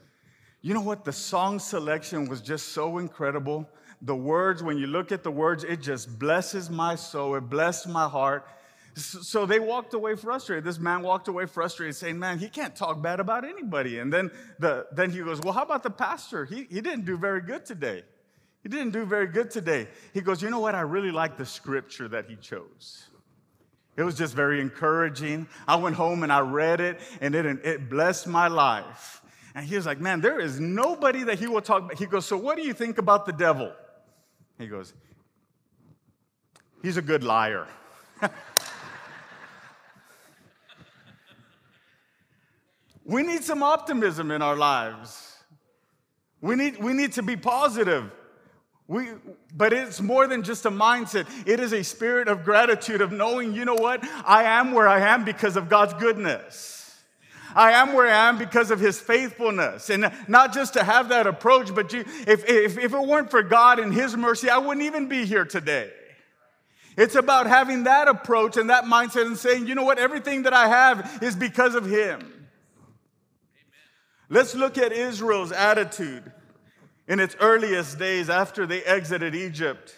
You 0.64 0.74
know 0.74 0.82
what? 0.82 1.06
The 1.06 1.14
song 1.14 1.60
selection 1.60 2.28
was 2.28 2.42
just 2.42 2.70
so 2.70 2.98
incredible. 2.98 3.70
The 4.02 4.16
words, 4.16 4.64
when 4.64 4.80
you 4.80 4.88
look 4.88 5.12
at 5.12 5.22
the 5.22 5.30
words, 5.30 5.64
it 5.64 5.80
just 5.80 6.18
blesses 6.18 6.72
my 6.72 6.96
soul. 6.96 7.36
It 7.36 7.42
blessed 7.42 7.88
my 7.88 8.10
heart. 8.10 8.48
So 8.96 9.48
they 9.48 9.60
walked 9.60 9.96
away 9.96 10.16
frustrated. 10.16 10.64
This 10.64 10.78
man 10.78 11.02
walked 11.02 11.28
away 11.28 11.48
frustrated, 11.48 11.96
saying, 11.96 12.20
Man, 12.20 12.38
he 12.38 12.48
can't 12.48 12.76
talk 12.76 13.02
bad 13.02 13.20
about 13.20 13.44
anybody. 13.44 14.00
And 14.00 14.14
then, 14.14 14.30
the, 14.60 14.86
then 14.92 15.10
he 15.10 15.20
goes, 15.20 15.42
Well, 15.42 15.54
how 15.54 15.64
about 15.64 15.82
the 15.82 15.90
pastor? 15.90 16.46
He, 16.46 16.68
he 16.70 16.80
didn't 16.82 17.06
do 17.06 17.18
very 17.18 17.42
good 17.42 17.66
today. 17.66 18.04
He 18.62 18.70
didn't 18.70 18.92
do 18.92 19.04
very 19.04 19.28
good 19.28 19.50
today. 19.50 19.88
He 20.14 20.22
goes, 20.22 20.42
You 20.42 20.52
know 20.52 20.60
what? 20.60 20.76
I 20.76 20.82
really 20.82 21.12
like 21.12 21.38
the 21.38 21.46
scripture 21.46 22.08
that 22.10 22.30
he 22.30 22.36
chose. 22.36 23.08
It 23.98 24.04
was 24.04 24.16
just 24.16 24.36
very 24.36 24.62
encouraging. 24.62 25.48
I 25.68 25.76
went 25.76 25.96
home 25.96 26.24
and 26.24 26.32
I 26.32 26.40
read 26.40 26.80
it, 26.80 27.00
and 27.20 27.36
it, 27.36 27.46
it 27.66 27.90
blessed 27.90 28.28
my 28.28 28.48
life. 28.48 29.22
And 29.56 29.66
he 29.66 29.76
was 29.76 29.88
like, 29.88 30.00
Man, 30.00 30.22
there 30.22 30.40
is 30.40 30.60
nobody 30.60 31.24
that 31.24 31.40
he 31.40 31.48
will 31.48 31.62
talk 31.62 31.84
about. 31.84 31.98
He 31.98 32.06
goes, 32.06 32.28
So 32.28 32.38
what 32.38 32.58
do 32.58 32.64
you 32.64 32.74
think 32.74 33.00
about 33.00 33.26
the 33.26 33.34
devil? 33.34 33.74
He 34.60 34.68
goes, 34.68 34.94
He's 36.84 36.98
a 36.98 37.02
good 37.02 37.24
liar. 37.24 37.68
We 43.06 43.24
need 43.24 43.44
some 43.44 43.64
optimism 43.64 44.32
in 44.32 44.42
our 44.42 44.56
lives. 44.56 45.38
We 46.42 46.56
need, 46.56 46.82
we 46.82 46.94
need 46.94 47.14
to 47.14 47.24
be 47.24 47.36
positive. 47.36 48.12
We, 48.88 49.08
but 49.56 49.72
it's 49.72 50.02
more 50.02 50.28
than 50.28 50.44
just 50.44 50.66
a 50.66 50.72
mindset. 50.72 51.28
It 51.48 51.60
is 51.60 51.74
a 51.74 51.84
spirit 51.84 52.28
of 52.28 52.44
gratitude, 52.44 53.02
of 53.02 53.12
knowing, 53.12 53.54
you 53.54 53.66
know 53.66 53.76
what? 53.76 54.04
I 54.26 54.44
am 54.44 54.74
where 54.74 54.88
I 54.88 55.00
am 55.00 55.24
because 55.24 55.56
of 55.56 55.70
God's 55.70 55.94
goodness. 55.94 56.80
I 57.56 57.74
am 57.74 57.94
where 57.94 58.08
I 58.08 58.30
am 58.30 58.38
because 58.38 58.72
of 58.72 58.80
his 58.80 59.00
faithfulness. 59.00 59.90
And 59.90 60.12
not 60.28 60.54
just 60.54 60.74
to 60.74 60.84
have 60.84 61.10
that 61.10 61.28
approach, 61.28 61.74
but 61.74 61.94
you, 61.94 62.02
if, 62.28 62.50
if, 62.50 62.78
if 62.78 62.94
it 62.94 63.00
weren't 63.00 63.32
for 63.32 63.44
God 63.44 63.80
and 63.80 63.94
his 63.94 64.18
mercy, 64.18 64.50
I 64.50 64.58
wouldn't 64.58 64.86
even 64.86 65.08
be 65.08 65.26
here 65.26 65.46
today. 65.46 65.92
It's 66.98 67.16
about 67.16 67.48
having 67.48 67.86
that 67.86 68.08
approach 68.08 68.58
and 68.58 68.70
that 68.70 68.84
mindset 68.84 69.26
and 69.26 69.38
saying, 69.38 69.68
you 69.68 69.76
know 69.76 69.84
what? 69.84 69.98
Everything 69.98 70.44
that 70.44 70.54
I 70.54 70.68
have 70.68 71.20
is 71.24 71.36
because 71.36 71.76
of 71.76 71.86
him. 71.86 72.43
Let's 74.34 74.56
look 74.56 74.80
at 74.80 74.92
Israel's 74.92 75.52
attitude 75.52 76.32
in 77.08 77.20
its 77.20 77.36
earliest 77.40 78.00
days 78.00 78.32
after 78.32 78.66
they 78.66 78.82
exited 78.82 79.36
Egypt. 79.36 79.94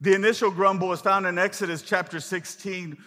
The 0.00 0.16
initial 0.16 0.50
grumble 0.50 0.92
is 0.92 1.00
found 1.00 1.26
in 1.26 1.38
Exodus 1.38 1.82
chapter 1.82 2.18
16. 2.18 2.98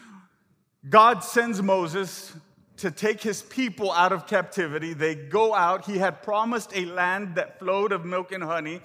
God 0.88 1.26
sends 1.26 1.62
Moses 1.62 2.34
to 2.78 2.90
take 2.90 3.22
his 3.22 3.42
people 3.42 3.92
out 3.92 4.14
of 4.14 4.28
captivity. 4.28 4.94
They 4.94 5.14
go 5.14 5.54
out. 5.54 5.84
He 5.84 5.98
had 5.98 6.24
promised 6.24 6.72
a 6.74 6.86
land 6.86 7.36
that 7.36 7.60
flowed 7.60 7.92
of 7.92 8.06
milk 8.06 8.32
and 8.32 8.42
honey, 8.42 8.80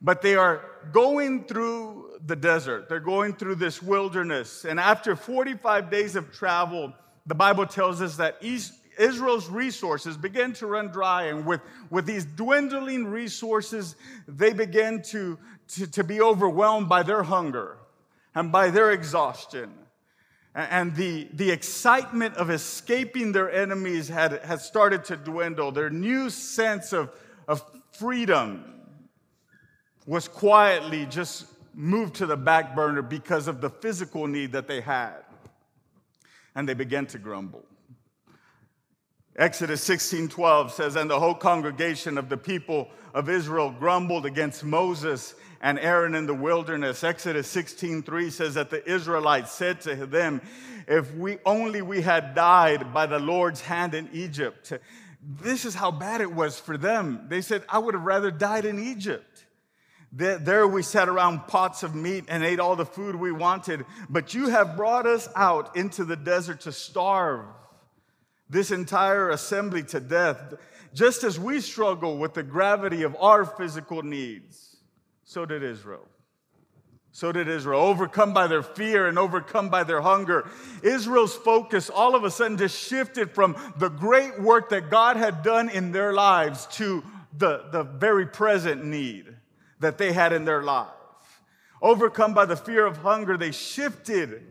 but 0.00 0.22
they 0.22 0.36
are 0.36 0.64
going 0.90 1.44
through 1.44 2.18
the 2.24 2.36
desert. 2.36 2.88
They're 2.88 2.98
going 2.98 3.34
through 3.34 3.56
this 3.56 3.82
wilderness. 3.82 4.64
And 4.64 4.80
after 4.80 5.14
45 5.14 5.90
days 5.90 6.16
of 6.16 6.32
travel, 6.32 6.94
the 7.26 7.34
Bible 7.34 7.66
tells 7.66 8.00
us 8.00 8.16
that 8.16 8.38
Israel's 8.98 9.48
resources 9.48 10.16
began 10.16 10.52
to 10.54 10.66
run 10.66 10.88
dry. 10.88 11.24
And 11.24 11.46
with, 11.46 11.60
with 11.90 12.06
these 12.06 12.24
dwindling 12.24 13.06
resources, 13.06 13.96
they 14.26 14.52
began 14.52 15.02
to, 15.02 15.38
to, 15.68 15.86
to 15.86 16.04
be 16.04 16.20
overwhelmed 16.20 16.88
by 16.88 17.02
their 17.02 17.22
hunger 17.22 17.78
and 18.34 18.52
by 18.52 18.70
their 18.70 18.92
exhaustion. 18.92 19.72
And 20.54 20.96
the, 20.96 21.28
the 21.34 21.50
excitement 21.50 22.34
of 22.36 22.48
escaping 22.50 23.32
their 23.32 23.50
enemies 23.50 24.08
had, 24.08 24.42
had 24.42 24.60
started 24.60 25.04
to 25.04 25.16
dwindle. 25.16 25.70
Their 25.70 25.90
new 25.90 26.30
sense 26.30 26.94
of, 26.94 27.10
of 27.46 27.62
freedom 27.92 28.64
was 30.06 30.28
quietly 30.28 31.04
just 31.06 31.46
moved 31.74 32.14
to 32.14 32.26
the 32.26 32.36
back 32.36 32.74
burner 32.74 33.02
because 33.02 33.48
of 33.48 33.60
the 33.60 33.68
physical 33.68 34.26
need 34.26 34.52
that 34.52 34.66
they 34.66 34.80
had. 34.80 35.16
And 36.54 36.66
they 36.66 36.74
began 36.74 37.06
to 37.08 37.18
grumble. 37.18 37.66
Exodus 39.36 39.82
16 39.82 40.28
12 40.28 40.72
says, 40.72 40.96
And 40.96 41.10
the 41.10 41.20
whole 41.20 41.34
congregation 41.34 42.16
of 42.16 42.30
the 42.30 42.38
people 42.38 42.88
of 43.12 43.28
Israel 43.28 43.70
grumbled 43.70 44.24
against 44.24 44.64
Moses 44.64 45.34
and 45.60 45.78
Aaron 45.78 46.14
in 46.14 46.26
the 46.26 46.34
wilderness. 46.34 47.04
Exodus 47.04 47.46
16 47.48 48.02
3 48.02 48.30
says 48.30 48.54
that 48.54 48.70
the 48.70 48.88
Israelites 48.90 49.52
said 49.52 49.82
to 49.82 50.06
them, 50.06 50.40
If 50.88 51.14
we 51.14 51.36
only 51.44 51.82
we 51.82 52.00
had 52.00 52.34
died 52.34 52.94
by 52.94 53.04
the 53.04 53.18
Lord's 53.18 53.60
hand 53.60 53.94
in 53.94 54.08
Egypt. 54.12 54.72
This 55.22 55.64
is 55.66 55.74
how 55.74 55.90
bad 55.90 56.22
it 56.22 56.32
was 56.32 56.58
for 56.58 56.78
them. 56.78 57.26
They 57.28 57.42
said, 57.42 57.64
I 57.68 57.78
would 57.78 57.94
have 57.94 58.04
rather 58.04 58.30
died 58.30 58.64
in 58.64 58.78
Egypt. 58.78 59.44
There 60.12 60.66
we 60.66 60.82
sat 60.82 61.10
around 61.10 61.46
pots 61.48 61.82
of 61.82 61.94
meat 61.94 62.24
and 62.28 62.42
ate 62.42 62.60
all 62.60 62.76
the 62.76 62.86
food 62.86 63.16
we 63.16 63.32
wanted, 63.32 63.84
but 64.08 64.32
you 64.32 64.48
have 64.48 64.76
brought 64.76 65.04
us 65.04 65.28
out 65.36 65.76
into 65.76 66.04
the 66.04 66.16
desert 66.16 66.62
to 66.62 66.72
starve 66.72 67.44
this 68.48 68.70
entire 68.70 69.30
assembly 69.30 69.82
to 69.84 70.00
death, 70.00 70.54
just 70.94 71.24
as 71.24 71.38
we 71.38 71.60
struggle 71.60 72.16
with 72.18 72.34
the 72.34 72.42
gravity 72.42 73.02
of 73.02 73.16
our 73.16 73.44
physical 73.44 74.02
needs. 74.02 74.76
So 75.24 75.44
did 75.44 75.62
Israel. 75.62 76.06
So 77.16 77.32
did 77.32 77.48
Israel, 77.48 77.80
overcome 77.80 78.34
by 78.34 78.46
their 78.46 78.62
fear 78.62 79.06
and 79.06 79.18
overcome 79.18 79.70
by 79.70 79.84
their 79.84 80.02
hunger. 80.02 80.46
Israel's 80.82 81.34
focus 81.34 81.88
all 81.88 82.14
of 82.14 82.24
a 82.24 82.30
sudden 82.30 82.58
just 82.58 82.78
shifted 82.78 83.30
from 83.30 83.56
the 83.78 83.88
great 83.88 84.38
work 84.38 84.68
that 84.68 84.90
God 84.90 85.16
had 85.16 85.42
done 85.42 85.70
in 85.70 85.92
their 85.92 86.12
lives 86.12 86.66
to 86.72 87.02
the, 87.38 87.68
the 87.72 87.84
very 87.84 88.26
present 88.26 88.84
need 88.84 89.34
that 89.80 89.96
they 89.96 90.12
had 90.12 90.34
in 90.34 90.44
their 90.44 90.62
life. 90.62 90.88
Overcome 91.80 92.34
by 92.34 92.44
the 92.44 92.56
fear 92.56 92.84
of 92.84 92.98
hunger, 92.98 93.38
they 93.38 93.50
shifted 93.50 94.42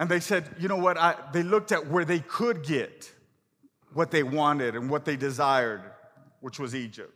and 0.00 0.08
they 0.08 0.18
said, 0.18 0.48
you 0.58 0.66
know 0.66 0.78
what? 0.78 0.96
I, 0.96 1.14
they 1.34 1.42
looked 1.42 1.72
at 1.72 1.88
where 1.88 2.06
they 2.06 2.20
could 2.20 2.64
get 2.64 3.12
what 3.92 4.10
they 4.10 4.22
wanted 4.22 4.74
and 4.74 4.88
what 4.88 5.04
they 5.04 5.14
desired, 5.14 5.82
which 6.40 6.58
was 6.58 6.74
Egypt. 6.74 7.12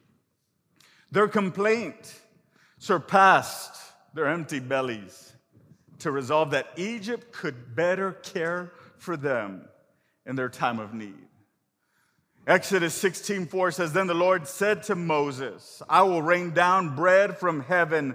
Their 1.10 1.26
complaint 1.26 2.20
surpassed 2.76 3.74
their 4.12 4.26
empty 4.26 4.60
bellies 4.60 5.32
to 6.00 6.10
resolve 6.10 6.50
that 6.50 6.68
Egypt 6.76 7.32
could 7.32 7.74
better 7.74 8.12
care 8.12 8.70
for 8.98 9.16
them 9.16 9.64
in 10.26 10.36
their 10.36 10.50
time 10.50 10.78
of 10.78 10.92
need. 10.92 11.14
Exodus 12.46 13.02
16:4 13.02 13.72
says, 13.72 13.94
Then 13.94 14.08
the 14.08 14.12
Lord 14.12 14.46
said 14.46 14.82
to 14.84 14.94
Moses, 14.94 15.80
I 15.88 16.02
will 16.02 16.20
rain 16.20 16.50
down 16.50 16.94
bread 16.94 17.38
from 17.38 17.62
heaven 17.62 18.14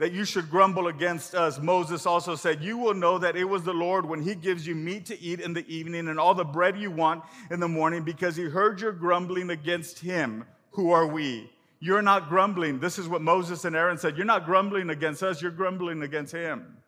that 0.00 0.12
you 0.12 0.24
should 0.24 0.50
grumble 0.50 0.88
against 0.88 1.34
us? 1.34 1.60
Moses 1.60 2.06
also 2.06 2.34
said, 2.34 2.64
You 2.64 2.78
will 2.78 2.94
know 2.94 3.18
that 3.18 3.36
it 3.36 3.44
was 3.44 3.62
the 3.62 3.74
Lord 3.74 4.06
when 4.06 4.22
he 4.22 4.34
gives 4.34 4.66
you 4.66 4.74
meat 4.74 5.04
to 5.06 5.20
eat 5.20 5.40
in 5.40 5.52
the 5.52 5.68
evening 5.68 6.08
and 6.08 6.18
all 6.18 6.34
the 6.34 6.42
bread 6.42 6.78
you 6.78 6.90
want 6.90 7.22
in 7.50 7.60
the 7.60 7.68
morning 7.68 8.02
because 8.02 8.34
he 8.34 8.44
heard 8.44 8.80
your 8.80 8.92
grumbling 8.92 9.50
against 9.50 9.98
him. 9.98 10.44
Who 10.72 10.90
are 10.90 11.06
we? 11.06 11.50
You're 11.80 12.00
not 12.00 12.30
grumbling. 12.30 12.80
This 12.80 12.98
is 12.98 13.08
what 13.08 13.20
Moses 13.20 13.66
and 13.66 13.76
Aaron 13.76 13.98
said. 13.98 14.16
You're 14.16 14.24
not 14.24 14.46
grumbling 14.46 14.88
against 14.88 15.22
us, 15.22 15.42
you're 15.42 15.50
grumbling 15.50 16.02
against 16.02 16.32
him. 16.32 16.78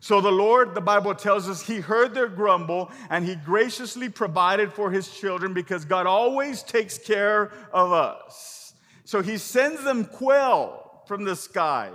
So 0.00 0.20
the 0.20 0.32
Lord, 0.32 0.74
the 0.74 0.80
Bible 0.82 1.14
tells 1.14 1.48
us, 1.48 1.66
he 1.66 1.80
heard 1.80 2.12
their 2.12 2.28
grumble 2.28 2.90
and 3.08 3.24
he 3.24 3.36
graciously 3.36 4.10
provided 4.10 4.70
for 4.70 4.90
his 4.90 5.08
children 5.08 5.54
because 5.54 5.86
God 5.86 6.06
always 6.06 6.62
takes 6.62 6.98
care 6.98 7.52
of 7.72 7.92
us. 7.92 8.74
So 9.04 9.22
he 9.22 9.38
sends 9.38 9.82
them 9.82 10.04
quail 10.04 10.81
from 11.06 11.24
the 11.24 11.36
sky 11.36 11.90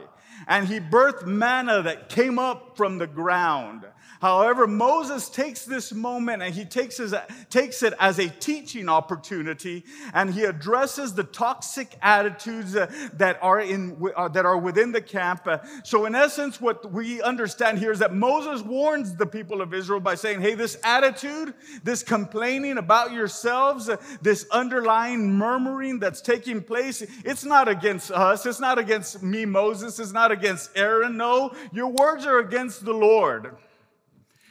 and 0.47 0.67
he 0.67 0.79
birthed 0.79 1.25
manna 1.25 1.81
that 1.81 2.09
came 2.09 2.37
up 2.37 2.77
from 2.77 2.97
the 2.97 3.07
ground. 3.07 3.85
However, 4.19 4.65
Moses 4.65 5.29
takes 5.29 5.65
this 5.65 5.93
moment 5.93 6.41
and 6.41 6.53
he 6.53 6.65
takes, 6.65 6.97
his, 6.97 7.13
takes 7.49 7.83
it 7.83 7.93
as 7.99 8.19
a 8.19 8.29
teaching 8.29 8.89
opportunity 8.89 9.85
and 10.13 10.33
he 10.33 10.43
addresses 10.43 11.13
the 11.13 11.23
toxic 11.23 11.97
attitudes 12.01 12.73
that, 12.73 13.37
are 13.41 13.59
in, 13.59 14.01
uh, 14.15 14.27
that 14.29 14.45
are 14.45 14.57
within 14.57 14.91
the 14.91 15.01
camp. 15.01 15.41
Uh, 15.45 15.59
so, 15.83 16.05
in 16.05 16.15
essence, 16.15 16.59
what 16.59 16.91
we 16.91 17.21
understand 17.21 17.79
here 17.79 17.91
is 17.91 17.99
that 17.99 18.13
Moses 18.13 18.63
warns 18.63 19.15
the 19.15 19.25
people 19.25 19.61
of 19.61 19.73
Israel 19.73 19.99
by 19.99 20.15
saying, 20.15 20.41
hey, 20.41 20.55
this 20.55 20.77
attitude, 20.83 21.53
this 21.83 22.03
complaining 22.03 22.77
about 22.77 23.11
yourselves, 23.11 23.89
uh, 23.89 23.97
this 24.21 24.47
underlying 24.51 25.31
murmuring 25.33 25.99
that's 25.99 26.21
taking 26.21 26.61
place, 26.61 27.01
it's 27.23 27.45
not 27.45 27.67
against 27.67 28.11
us. 28.11 28.45
It's 28.45 28.59
not 28.59 28.79
against 28.79 29.21
me, 29.21 29.45
Moses. 29.45 29.99
It's 29.99 30.11
not 30.11 30.31
against 30.31 30.71
Aaron. 30.75 31.17
No, 31.17 31.53
your 31.71 31.87
words 31.87 32.25
are 32.25 32.39
against 32.39 32.83
the 32.83 32.93
Lord. 32.93 33.55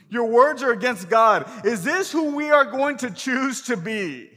Your 0.09 0.27
words 0.27 0.63
are 0.63 0.73
against 0.73 1.09
God. 1.09 1.51
Is 1.65 1.83
this 1.83 2.13
who 2.13 2.37
we 2.37 2.51
are 2.51 2.65
going 2.65 2.97
to 2.99 3.11
choose 3.11 3.63
to 3.63 3.77
be? 3.77 4.31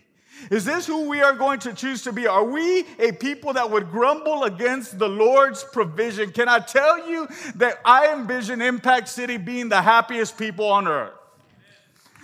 Is 0.49 0.65
this 0.65 0.87
who 0.87 1.09
we 1.09 1.21
are 1.21 1.33
going 1.33 1.59
to 1.59 1.73
choose 1.73 2.01
to 2.03 2.13
be? 2.13 2.25
Are 2.25 2.43
we 2.43 2.85
a 2.97 3.11
people 3.11 3.53
that 3.53 3.69
would 3.69 3.91
grumble 3.91 4.45
against 4.45 4.97
the 4.97 5.07
Lord's 5.07 5.63
provision? 5.63 6.31
Can 6.31 6.47
I 6.47 6.59
tell 6.59 7.09
you 7.09 7.27
that 7.55 7.79
I 7.83 8.13
envision 8.13 8.61
Impact 8.61 9.09
City 9.09 9.37
being 9.37 9.69
the 9.69 9.81
happiest 9.81 10.37
people 10.37 10.65
on 10.65 10.87
earth? 10.87 11.18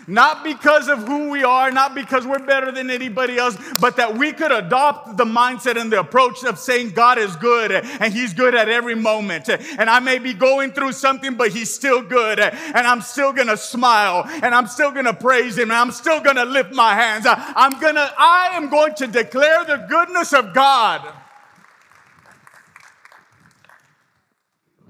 Not 0.07 0.43
because 0.43 0.87
of 0.87 1.07
who 1.07 1.29
we 1.29 1.43
are, 1.43 1.71
not 1.71 1.95
because 1.95 2.27
we're 2.27 2.45
better 2.45 2.71
than 2.71 2.89
anybody 2.89 3.37
else, 3.37 3.57
but 3.79 3.95
that 3.97 4.17
we 4.17 4.33
could 4.33 4.51
adopt 4.51 5.17
the 5.17 5.25
mindset 5.25 5.79
and 5.79 5.91
the 5.91 5.99
approach 5.99 6.43
of 6.43 6.59
saying 6.59 6.91
God 6.91 7.17
is 7.17 7.35
good 7.35 7.71
and 7.71 8.13
He's 8.13 8.33
good 8.33 8.53
at 8.53 8.69
every 8.69 8.95
moment. 8.95 9.49
And 9.49 9.89
I 9.89 9.99
may 9.99 10.19
be 10.19 10.33
going 10.33 10.71
through 10.71 10.91
something, 10.91 11.35
but 11.35 11.51
He's 11.51 11.73
still 11.73 12.01
good. 12.01 12.39
And 12.39 12.87
I'm 12.87 13.01
still 13.01 13.33
gonna 13.33 13.57
smile 13.57 14.23
and 14.27 14.53
I'm 14.53 14.67
still 14.67 14.91
gonna 14.91 15.13
praise 15.13 15.57
Him 15.57 15.71
and 15.71 15.77
I'm 15.77 15.91
still 15.91 16.21
gonna 16.21 16.45
lift 16.45 16.71
my 16.71 16.93
hands. 16.93 17.25
I'm 17.27 17.79
gonna, 17.79 18.13
I 18.17 18.51
am 18.53 18.69
going 18.69 18.93
to 18.95 19.07
declare 19.07 19.65
the 19.65 19.85
goodness 19.89 20.33
of 20.33 20.53
God. 20.53 21.24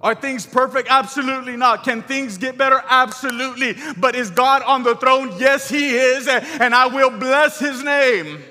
Are 0.02 0.14
things 0.14 0.46
perfect? 0.46 0.88
Absolutely 0.92 1.56
not. 1.56 1.84
Can 1.84 2.04
things 2.04 2.38
get 2.38 2.58
better? 2.58 2.82
Absolutely. 2.88 3.76
But 3.98 4.16
is 4.16 4.30
God 4.30 4.62
on 4.64 4.84
the 4.84 4.96
throne? 4.96 5.34
Yes, 5.38 5.70
He 5.70 5.96
is. 5.96 6.28
And 6.28 6.76
I 6.76 6.88
will 6.88 7.12
bless 7.12 7.60
His 7.60 7.82
name. 7.84 8.44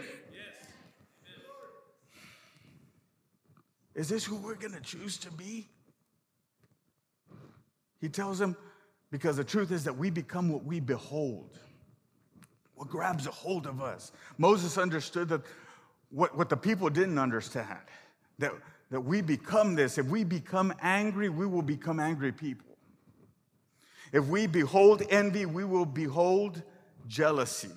Is 3.95 4.09
this 4.09 4.25
who 4.25 4.37
we're 4.37 4.57
going 4.57 4.73
to 4.75 4.81
choose 4.81 5.19
to 5.19 5.31
be? 5.31 5.69
He 8.01 8.09
tells 8.09 8.39
them, 8.39 8.57
because 9.11 9.37
the 9.37 9.45
truth 9.45 9.71
is 9.71 9.85
that 9.85 9.97
we 9.97 10.11
become 10.11 10.49
what 10.49 10.65
we 10.65 10.81
behold, 10.81 11.59
what 12.75 12.89
grabs 12.89 13.29
a 13.29 13.31
hold 13.31 13.67
of 13.67 13.81
us. 13.81 14.11
Moses 14.37 14.77
understood 14.77 15.29
that 15.29 15.43
what, 16.11 16.37
what 16.37 16.49
the 16.49 16.57
people 16.57 16.91
didn't 16.91 17.19
understand, 17.19 17.79
that, 18.41 18.53
that 18.95 19.01
we 19.01 19.21
become 19.21 19.75
this. 19.75 19.99
If 19.99 20.07
we 20.07 20.23
become 20.23 20.73
angry, 20.81 21.29
we 21.29 21.47
will 21.47 21.63
become 21.63 21.99
angry 21.99 22.31
people. 22.31 22.77
If 24.13 24.25
we 24.27 24.47
behold 24.47 25.03
envy, 25.11 25.47
we 25.47 25.65
will 25.65 25.85
behold 25.85 26.63
jealousy. 27.09 27.73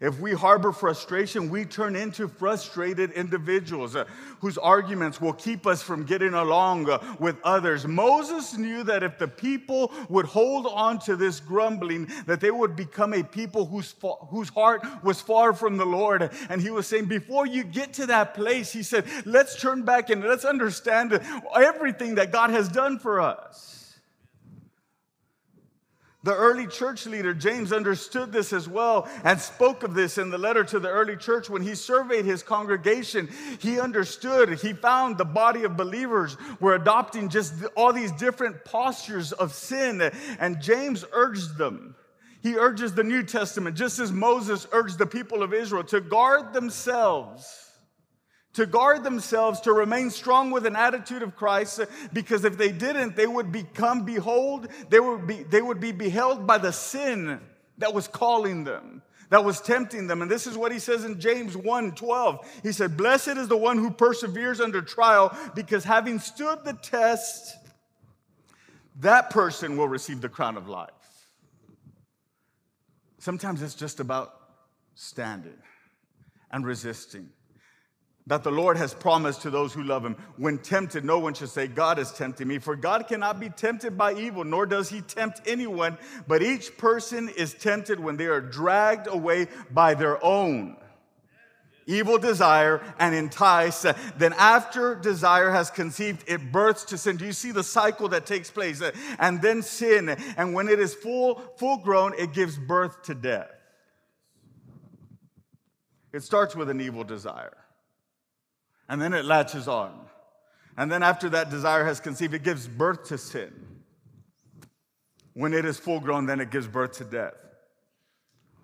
If 0.00 0.18
we 0.18 0.32
harbor 0.32 0.72
frustration, 0.72 1.50
we 1.50 1.66
turn 1.66 1.94
into 1.94 2.26
frustrated 2.26 3.12
individuals 3.12 3.94
uh, 3.94 4.06
whose 4.40 4.56
arguments 4.56 5.20
will 5.20 5.34
keep 5.34 5.66
us 5.66 5.82
from 5.82 6.04
getting 6.04 6.32
along 6.32 6.88
uh, 6.88 7.16
with 7.18 7.36
others. 7.44 7.86
Moses 7.86 8.56
knew 8.56 8.82
that 8.84 9.02
if 9.02 9.18
the 9.18 9.28
people 9.28 9.92
would 10.08 10.24
hold 10.24 10.66
on 10.66 11.00
to 11.00 11.16
this 11.16 11.38
grumbling, 11.38 12.08
that 12.24 12.40
they 12.40 12.50
would 12.50 12.76
become 12.76 13.12
a 13.12 13.22
people 13.22 13.66
whose, 13.66 13.94
whose 14.30 14.48
heart 14.48 14.86
was 15.02 15.20
far 15.20 15.52
from 15.52 15.76
the 15.76 15.84
Lord. 15.84 16.30
And 16.48 16.62
he 16.62 16.70
was 16.70 16.86
saying, 16.86 17.04
before 17.04 17.46
you 17.46 17.62
get 17.62 17.92
to 17.94 18.06
that 18.06 18.32
place, 18.32 18.72
he 18.72 18.82
said, 18.82 19.04
let's 19.26 19.60
turn 19.60 19.82
back 19.82 20.08
and 20.08 20.24
let's 20.24 20.46
understand 20.46 21.20
everything 21.54 22.14
that 22.14 22.32
God 22.32 22.48
has 22.48 22.70
done 22.70 22.98
for 22.98 23.20
us. 23.20 23.79
The 26.22 26.34
early 26.34 26.66
church 26.66 27.06
leader, 27.06 27.32
James, 27.32 27.72
understood 27.72 28.30
this 28.30 28.52
as 28.52 28.68
well 28.68 29.08
and 29.24 29.40
spoke 29.40 29.82
of 29.82 29.94
this 29.94 30.18
in 30.18 30.28
the 30.28 30.36
letter 30.36 30.64
to 30.64 30.78
the 30.78 30.90
early 30.90 31.16
church. 31.16 31.48
When 31.48 31.62
he 31.62 31.74
surveyed 31.74 32.26
his 32.26 32.42
congregation, 32.42 33.30
he 33.58 33.80
understood, 33.80 34.60
he 34.60 34.74
found 34.74 35.16
the 35.16 35.24
body 35.24 35.64
of 35.64 35.78
believers 35.78 36.36
were 36.60 36.74
adopting 36.74 37.30
just 37.30 37.54
all 37.74 37.94
these 37.94 38.12
different 38.12 38.66
postures 38.66 39.32
of 39.32 39.54
sin. 39.54 40.02
And 40.38 40.60
James 40.60 41.06
urged 41.12 41.56
them. 41.56 41.94
He 42.42 42.54
urges 42.56 42.94
the 42.94 43.04
New 43.04 43.22
Testament, 43.22 43.76
just 43.76 43.98
as 43.98 44.12
Moses 44.12 44.66
urged 44.72 44.98
the 44.98 45.06
people 45.06 45.42
of 45.42 45.54
Israel, 45.54 45.84
to 45.84 46.02
guard 46.02 46.52
themselves 46.52 47.59
to 48.54 48.66
guard 48.66 49.04
themselves, 49.04 49.60
to 49.60 49.72
remain 49.72 50.10
strong 50.10 50.50
with 50.50 50.66
an 50.66 50.74
attitude 50.74 51.22
of 51.22 51.36
Christ, 51.36 51.80
because 52.12 52.44
if 52.44 52.58
they 52.58 52.72
didn't, 52.72 53.16
they 53.16 53.26
would 53.26 53.52
become, 53.52 54.04
behold, 54.04 54.68
they 54.88 54.98
would 54.98 55.26
be, 55.26 55.42
they 55.44 55.62
would 55.62 55.80
be 55.80 55.92
beheld 55.92 56.46
by 56.46 56.58
the 56.58 56.72
sin 56.72 57.40
that 57.78 57.94
was 57.94 58.08
calling 58.08 58.64
them, 58.64 59.02
that 59.30 59.44
was 59.44 59.60
tempting 59.60 60.08
them. 60.08 60.20
And 60.20 60.30
this 60.30 60.46
is 60.46 60.56
what 60.56 60.72
he 60.72 60.80
says 60.80 61.04
in 61.04 61.20
James 61.20 61.56
1 61.56 61.94
12. 61.94 62.60
He 62.62 62.72
said, 62.72 62.96
Blessed 62.96 63.28
is 63.28 63.48
the 63.48 63.56
one 63.56 63.78
who 63.78 63.90
perseveres 63.90 64.60
under 64.60 64.82
trial, 64.82 65.36
because 65.54 65.84
having 65.84 66.18
stood 66.18 66.64
the 66.64 66.72
test, 66.72 67.56
that 68.96 69.30
person 69.30 69.76
will 69.76 69.88
receive 69.88 70.20
the 70.20 70.28
crown 70.28 70.56
of 70.56 70.68
life. 70.68 70.90
Sometimes 73.18 73.62
it's 73.62 73.74
just 73.74 74.00
about 74.00 74.34
standing 74.94 75.58
and 76.50 76.66
resisting 76.66 77.28
that 78.26 78.44
the 78.44 78.50
Lord 78.50 78.76
has 78.76 78.94
promised 78.94 79.42
to 79.42 79.50
those 79.50 79.72
who 79.72 79.82
love 79.82 80.04
him. 80.04 80.16
When 80.36 80.58
tempted, 80.58 81.04
no 81.04 81.18
one 81.18 81.34
should 81.34 81.48
say, 81.48 81.66
God 81.66 81.98
is 81.98 82.12
tempting 82.12 82.46
me, 82.46 82.58
for 82.58 82.76
God 82.76 83.08
cannot 83.08 83.40
be 83.40 83.48
tempted 83.48 83.98
by 83.98 84.14
evil, 84.14 84.44
nor 84.44 84.66
does 84.66 84.88
he 84.88 85.00
tempt 85.00 85.40
anyone, 85.46 85.98
but 86.28 86.42
each 86.42 86.76
person 86.78 87.28
is 87.28 87.54
tempted 87.54 87.98
when 87.98 88.16
they 88.16 88.26
are 88.26 88.40
dragged 88.40 89.08
away 89.08 89.48
by 89.70 89.94
their 89.94 90.22
own 90.24 90.76
evil 91.86 92.18
desire 92.18 92.80
and 92.98 93.14
enticed. 93.14 93.84
Then, 94.16 94.32
after 94.34 94.94
desire 94.94 95.50
has 95.50 95.70
conceived, 95.70 96.24
it 96.28 96.52
births 96.52 96.84
to 96.86 96.98
sin. 96.98 97.16
Do 97.16 97.26
you 97.26 97.32
see 97.32 97.50
the 97.50 97.64
cycle 97.64 98.08
that 98.10 98.26
takes 98.26 98.50
place? 98.50 98.80
And 99.18 99.42
then 99.42 99.62
sin. 99.62 100.08
And 100.36 100.54
when 100.54 100.68
it 100.68 100.78
is 100.78 100.94
full, 100.94 101.42
full 101.56 101.78
grown, 101.78 102.14
it 102.16 102.32
gives 102.32 102.56
birth 102.56 103.02
to 103.04 103.14
death. 103.14 103.50
It 106.12 106.22
starts 106.22 106.56
with 106.56 106.70
an 106.70 106.80
evil 106.80 107.04
desire 107.04 107.56
and 108.90 109.00
then 109.00 109.14
it 109.14 109.24
latches 109.24 109.68
on. 109.68 109.98
And 110.76 110.90
then 110.90 111.02
after 111.02 111.30
that 111.30 111.48
desire 111.48 111.84
has 111.84 112.00
conceived, 112.00 112.34
it 112.34 112.42
gives 112.42 112.66
birth 112.66 113.04
to 113.04 113.18
sin. 113.18 113.52
When 115.32 115.54
it 115.54 115.64
is 115.64 115.78
full 115.78 116.00
grown, 116.00 116.26
then 116.26 116.40
it 116.40 116.50
gives 116.50 116.66
birth 116.66 116.98
to 116.98 117.04
death. 117.04 117.34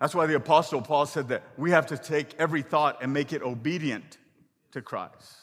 That's 0.01 0.13
why 0.13 0.27
the 0.27 0.35
Apostle 0.35 0.81
Paul 0.81 1.05
said 1.05 1.29
that 1.29 1.43
we 1.57 1.71
have 1.71 1.87
to 1.87 1.97
take 1.97 2.35
every 2.37 2.61
thought 2.61 3.01
and 3.01 3.11
make 3.11 3.31
it 3.31 3.41
obedient 3.41 4.17
to 4.73 4.81
Christ. 4.81 5.37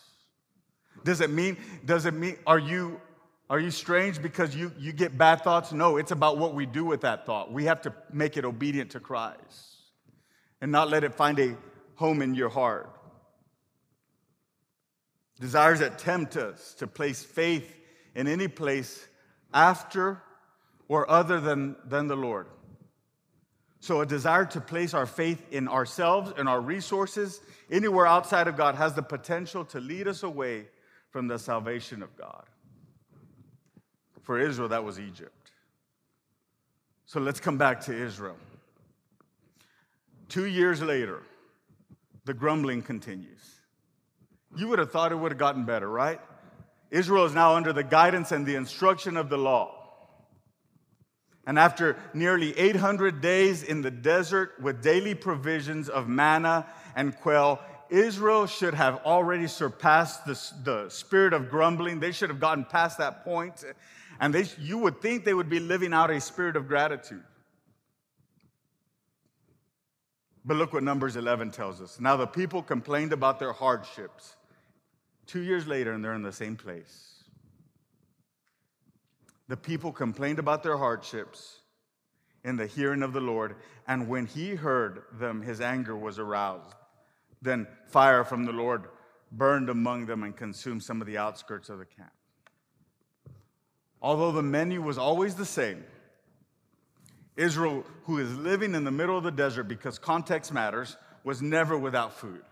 Does 1.03 1.23
it 1.23 1.31
mean, 1.31 1.57
does 1.85 2.05
it 2.05 2.15
mean, 2.15 2.37
are 2.47 2.59
you, 2.59 3.01
are 3.49 3.59
you 3.59 3.71
strange 3.71 4.21
because 4.21 4.55
you, 4.55 4.71
you 4.79 4.93
get 4.93 5.17
bad 5.17 5.41
thoughts? 5.43 5.73
No, 5.73 5.97
it's 5.97 6.13
about 6.13 6.37
what 6.37 6.55
we 6.55 6.67
do 6.67 6.85
with 6.85 7.01
that 7.01 7.25
thought. 7.25 7.51
We 7.51 7.65
have 7.65 7.81
to 7.83 7.95
make 8.13 8.37
it 8.37 8.45
obedient 8.45 8.91
to 8.91 9.01
Christ 9.01 9.77
and 10.61 10.71
not 10.71 10.91
let 10.91 11.05
it 11.05 11.15
find 11.15 11.39
a 11.41 11.57
home 11.95 12.21
in 12.21 12.35
your 12.35 12.51
heart. 12.51 12.94
Desires 15.41 15.81
that 15.81 15.99
tempt 15.99 16.37
us 16.37 16.75
to 16.75 16.87
place 16.87 17.23
faith 17.23 17.81
in 18.15 18.29
any 18.29 18.49
place 18.49 19.07
after 19.53 20.23
or 20.89 21.11
other 21.11 21.41
than, 21.41 21.77
than 21.87 22.07
the 22.07 22.17
Lord. 22.17 22.47
So, 23.81 24.01
a 24.01 24.07
desire 24.07 24.47
to 24.47 24.61
place 24.63 24.95
our 24.95 25.05
faith 25.05 25.45
in 25.51 25.69
ourselves 25.69 26.33
and 26.39 26.49
our 26.49 26.61
resources 26.61 27.41
anywhere 27.71 28.07
outside 28.07 28.49
of 28.49 28.57
God 28.57 28.77
has 28.77 28.95
the 28.95 29.03
potential 29.03 29.65
to 29.67 29.81
lead 29.81 30.09
us 30.09 30.23
away 30.23 30.69
from 31.11 31.29
the 31.29 31.39
salvation 31.39 32.03
of 32.03 32.17
God. 32.17 32.45
For 34.23 34.41
Israel, 34.41 34.69
that 34.69 34.85
was 34.85 34.99
Egypt. 34.99 35.51
So, 37.05 37.21
let's 37.21 37.41
come 37.41 37.59
back 37.59 37.83
to 37.83 37.95
Israel. 37.95 38.39
Two 40.31 40.47
years 40.47 40.81
later, 40.81 41.21
the 42.25 42.33
grumbling 42.33 42.81
continues. 42.81 43.54
You 44.57 44.69
would 44.69 44.79
have 44.79 44.93
thought 44.93 45.13
it 45.13 45.17
would 45.17 45.33
have 45.33 45.39
gotten 45.39 45.65
better, 45.65 45.89
right? 45.89 46.21
Israel 46.91 47.25
is 47.25 47.35
now 47.35 47.55
under 47.55 47.73
the 47.73 47.83
guidance 47.83 48.31
and 48.31 48.47
the 48.47 48.55
instruction 48.55 49.17
of 49.17 49.29
the 49.29 49.39
law. 49.39 49.85
And 51.47 51.59
after 51.59 51.97
nearly 52.15 52.57
800 52.59 53.21
days 53.21 53.63
in 53.63 53.83
the 53.83 53.91
desert 53.91 54.53
with 54.63 54.83
daily 54.83 55.15
provisions 55.15 55.89
of 55.89 56.09
manna 56.09 56.67
and 56.97 57.15
quail, 57.21 57.61
Israel 57.91 58.47
should 58.47 58.75
have 58.75 59.05
already 59.05 59.47
surpassed 59.47 60.25
the, 60.25 60.41
the 60.63 60.89
spirit 60.89 61.35
of 61.35 61.51
grumbling. 61.51 62.01
They 62.01 62.13
should 62.13 62.31
have 62.31 62.41
gotten 62.41 62.65
past 62.65 62.99
that 62.99 63.25
point, 63.25 63.65
And 64.21 64.33
they, 64.33 64.47
you 64.59 64.79
would 64.79 65.03
think 65.03 65.25
they 65.25 65.35
would 65.35 65.51
be 65.51 65.61
living 65.61 65.93
out 65.93 66.11
a 66.11 66.21
spirit 66.21 66.57
of 66.57 66.67
gratitude. 66.67 67.25
But 70.47 70.57
look 70.57 70.73
what 70.73 70.83
Numbers 70.83 71.17
11 71.17 71.51
tells 71.51 71.81
us. 71.81 71.99
Now 72.01 72.17
the 72.17 72.27
people 72.27 72.63
complained 72.63 73.13
about 73.13 73.39
their 73.39 73.53
hardships 73.53 74.37
Two 75.27 75.41
years 75.41 75.67
later, 75.67 75.93
and 75.93 76.05
they're 76.05 76.15
in 76.15 76.23
the 76.23 76.33
same 76.33 76.57
place. 76.57 77.25
The 79.49 79.57
people 79.57 79.93
complained 79.93 80.39
about 80.39 80.63
their 80.63 80.77
hardships 80.77 81.61
in 82.45 82.57
the 82.57 82.67
hearing 82.67 83.03
of 83.03 83.13
the 83.13 83.21
Lord, 83.21 83.57
and 83.87 84.09
when 84.09 84.27
he 84.27 84.55
heard 84.55 85.03
them, 85.13 85.43
his 85.43 85.61
anger 85.61 85.97
was 85.97 86.19
aroused. 86.19 86.75
Then 87.43 87.67
fire 87.89 88.25
from 88.25 88.45
the 88.45 88.53
Lord 88.53 88.85
burned 89.33 89.69
among 89.69 90.07
them 90.07 90.23
and 90.23 90.37
consumed 90.37 90.83
some 90.83 91.01
of 91.01 91.07
the 91.07 91.19
outskirts 91.19 91.69
of 91.69 91.79
the 91.79 91.85
camp. 91.85 92.13
Although 94.01 94.33
the 94.33 94.43
menu 94.43 94.83
was 94.83 94.99
always 94.99 95.35
the 95.35 95.47
same, 95.47 95.85
Israel, 97.37 97.85
who 98.05 98.19
is 98.19 98.37
living 98.37 98.75
in 98.75 98.85
the 98.85 98.91
middle 98.91 99.19
of 99.19 99.25
the 99.25 99.31
desert 99.31 99.65
because 99.65 99.99
context 99.99 100.53
matters, 100.53 100.97
was 101.25 101.43
never 101.43 101.77
without 101.77 102.13
food. 102.13 102.43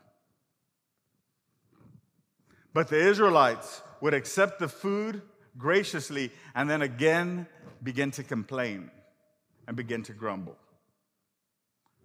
But 2.74 2.88
the 2.88 2.98
Israelites 2.98 3.82
would 4.00 4.14
accept 4.14 4.58
the 4.58 4.68
food 4.68 5.22
graciously 5.58 6.30
and 6.54 6.68
then 6.68 6.82
again 6.82 7.46
begin 7.82 8.10
to 8.12 8.22
complain 8.22 8.90
and 9.66 9.76
begin 9.76 10.02
to 10.04 10.12
grumble. 10.12 10.56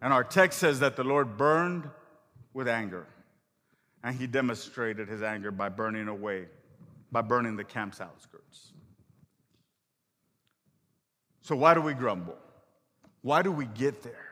And 0.01 0.13
our 0.13 0.23
text 0.23 0.59
says 0.59 0.79
that 0.79 0.95
the 0.95 1.03
Lord 1.03 1.37
burned 1.37 1.89
with 2.53 2.67
anger. 2.67 3.07
And 4.03 4.15
he 4.15 4.27
demonstrated 4.27 5.07
his 5.07 5.21
anger 5.21 5.51
by 5.51 5.69
burning 5.69 6.07
away, 6.07 6.45
by 7.11 7.21
burning 7.21 7.55
the 7.55 7.63
camp's 7.63 7.99
outskirts. 7.99 8.73
So, 11.41 11.55
why 11.55 11.73
do 11.73 11.81
we 11.81 11.93
grumble? 11.93 12.37
Why 13.21 13.41
do 13.41 13.51
we 13.51 13.65
get 13.65 14.03
there? 14.03 14.26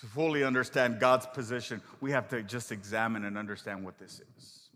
To 0.00 0.06
fully 0.06 0.44
understand 0.44 0.98
God's 0.98 1.26
position, 1.26 1.82
we 2.00 2.12
have 2.12 2.28
to 2.30 2.42
just 2.42 2.72
examine 2.72 3.24
and 3.24 3.36
understand 3.36 3.84
what 3.84 3.98
this 3.98 4.22
is. 4.38 4.70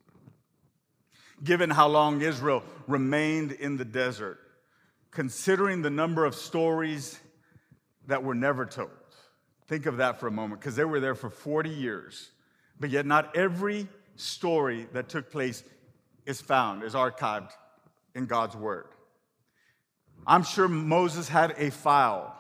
given 1.43 1.71
how 1.71 1.89
long 1.89 2.21
Israel 2.21 2.63
remained 2.87 3.53
in 3.53 3.77
the 3.77 3.85
desert, 3.85 4.39
considering 5.11 5.83
the 5.83 5.91
number 5.91 6.25
of 6.25 6.35
stories 6.35 7.19
that 8.07 8.23
were 8.23 8.35
never 8.35 8.67
told. 8.67 8.91
Think 9.67 9.87
of 9.87 9.97
that 9.97 10.21
for 10.21 10.27
a 10.27 10.31
moment, 10.31 10.61
because 10.61 10.77
they 10.77 10.85
were 10.85 11.01
there 11.01 11.15
for 11.15 11.31
40 11.31 11.71
years, 11.71 12.31
but 12.79 12.91
yet 12.91 13.07
not 13.07 13.35
every 13.37 13.89
story 14.17 14.87
that 14.93 15.09
took 15.09 15.31
place 15.31 15.65
is 16.27 16.41
found, 16.41 16.83
is 16.83 16.95
archived 16.95 17.51
in 18.15 18.27
God's 18.27 18.57
Word. 18.57 18.87
I'm 20.27 20.43
sure 20.43 20.69
Moses 20.69 21.29
had 21.29 21.55
a 21.59 21.71
file 21.71 22.35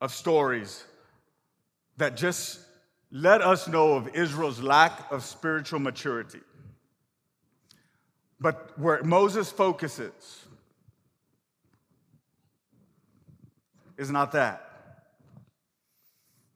of 0.00 0.12
stories 0.12 0.84
that 2.00 2.16
just 2.16 2.60
let 3.12 3.42
us 3.42 3.68
know 3.68 3.92
of 3.92 4.08
Israel's 4.14 4.60
lack 4.60 5.10
of 5.12 5.22
spiritual 5.22 5.78
maturity. 5.78 6.40
But 8.40 8.78
where 8.78 9.02
Moses 9.04 9.52
focuses 9.52 10.46
is 13.98 14.10
not 14.10 14.32
that. 14.32 14.66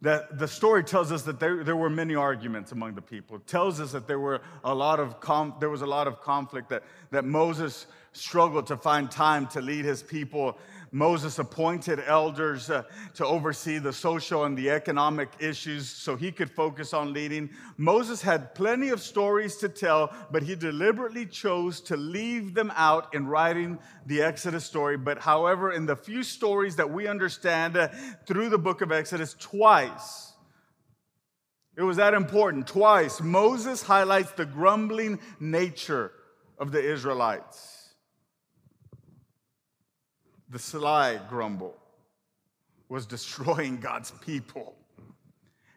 That 0.00 0.38
the 0.38 0.48
story 0.48 0.82
tells 0.82 1.12
us 1.12 1.22
that 1.22 1.40
there, 1.40 1.62
there 1.62 1.76
were 1.76 1.90
many 1.90 2.14
arguments 2.14 2.72
among 2.72 2.94
the 2.94 3.02
people. 3.02 3.36
It 3.36 3.46
tells 3.46 3.80
us 3.80 3.92
that 3.92 4.06
there 4.06 4.18
were 4.18 4.40
a 4.62 4.74
lot 4.74 4.98
of 4.98 5.20
com- 5.20 5.54
there 5.60 5.70
was 5.70 5.82
a 5.82 5.86
lot 5.86 6.06
of 6.06 6.20
conflict 6.20 6.70
that, 6.70 6.84
that 7.10 7.24
Moses 7.24 7.86
struggled 8.12 8.66
to 8.68 8.76
find 8.76 9.10
time 9.10 9.46
to 9.48 9.60
lead 9.60 9.84
his 9.84 10.02
people 10.02 10.58
Moses 10.94 11.40
appointed 11.40 12.00
elders 12.06 12.70
uh, 12.70 12.84
to 13.14 13.26
oversee 13.26 13.78
the 13.78 13.92
social 13.92 14.44
and 14.44 14.56
the 14.56 14.70
economic 14.70 15.28
issues 15.40 15.90
so 15.90 16.14
he 16.14 16.30
could 16.30 16.48
focus 16.48 16.94
on 16.94 17.12
leading. 17.12 17.50
Moses 17.76 18.22
had 18.22 18.54
plenty 18.54 18.90
of 18.90 19.00
stories 19.00 19.56
to 19.56 19.68
tell, 19.68 20.14
but 20.30 20.44
he 20.44 20.54
deliberately 20.54 21.26
chose 21.26 21.80
to 21.80 21.96
leave 21.96 22.54
them 22.54 22.72
out 22.76 23.12
in 23.12 23.26
writing 23.26 23.76
the 24.06 24.22
Exodus 24.22 24.64
story. 24.64 24.96
But 24.96 25.18
however, 25.18 25.72
in 25.72 25.84
the 25.84 25.96
few 25.96 26.22
stories 26.22 26.76
that 26.76 26.88
we 26.88 27.08
understand 27.08 27.76
uh, 27.76 27.88
through 28.24 28.50
the 28.50 28.58
book 28.58 28.80
of 28.80 28.92
Exodus, 28.92 29.34
twice, 29.40 30.34
it 31.76 31.82
was 31.82 31.96
that 31.96 32.14
important. 32.14 32.68
Twice, 32.68 33.20
Moses 33.20 33.82
highlights 33.82 34.30
the 34.30 34.46
grumbling 34.46 35.18
nature 35.40 36.12
of 36.56 36.70
the 36.70 36.80
Israelites 36.80 37.73
the 40.50 40.58
sly 40.58 41.20
grumble 41.28 41.76
was 42.88 43.06
destroying 43.06 43.78
God's 43.78 44.12
people. 44.24 44.74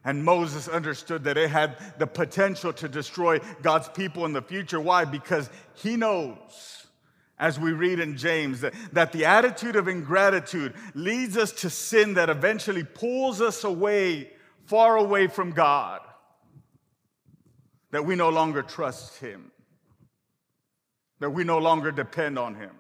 And 0.04 0.24
Moses 0.24 0.68
understood 0.68 1.26
that 1.26 1.38
it 1.38 1.50
had 1.50 1.78
the 1.98 2.08
potential 2.08 2.72
to 2.74 2.88
destroy 2.88 3.40
God's 3.62 3.90
people 3.90 4.26
in 4.26 4.34
the 4.34 4.42
future. 4.42 4.80
Why? 4.80 5.04
Because 5.04 5.50
he 5.74 5.98
knows, 5.98 6.88
as 7.38 7.60
we 7.60 7.74
read 7.74 8.00
in 8.00 8.16
James, 8.16 8.62
that, 8.62 8.74
that 8.94 9.12
the 9.12 9.26
attitude 9.26 9.76
of 9.76 9.88
ingratitude 9.88 10.76
leads 10.94 11.38
us 11.38 11.52
to 11.54 11.70
sin 11.70 12.14
that 12.14 12.30
eventually 12.30 12.84
pulls 12.84 13.42
us 13.42 13.64
away, 13.64 14.32
far 14.66 14.96
away 14.96 15.28
from 15.28 15.52
God, 15.52 16.00
that 17.92 18.06
we 18.06 18.16
no 18.16 18.30
longer 18.30 18.62
trust 18.62 19.18
him, 19.20 19.52
that 21.20 21.32
we 21.32 21.44
no 21.44 21.58
longer 21.58 21.92
depend 21.92 22.40
on 22.40 22.56
him. 22.56 22.72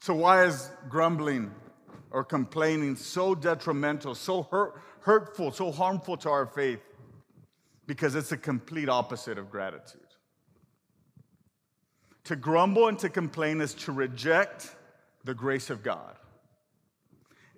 So, 0.00 0.14
why 0.14 0.44
is 0.44 0.70
grumbling 0.88 1.52
or 2.10 2.24
complaining 2.24 2.96
so 2.96 3.34
detrimental, 3.34 4.14
so 4.14 4.44
hurt, 4.44 4.80
hurtful, 5.00 5.52
so 5.52 5.70
harmful 5.70 6.16
to 6.18 6.30
our 6.30 6.46
faith? 6.46 6.80
Because 7.86 8.14
it's 8.14 8.30
the 8.30 8.36
complete 8.36 8.88
opposite 8.88 9.36
of 9.36 9.50
gratitude. 9.50 10.00
To 12.24 12.36
grumble 12.36 12.88
and 12.88 12.98
to 13.00 13.08
complain 13.08 13.60
is 13.60 13.74
to 13.74 13.92
reject 13.92 14.74
the 15.24 15.34
grace 15.34 15.68
of 15.68 15.82
God. 15.82 16.16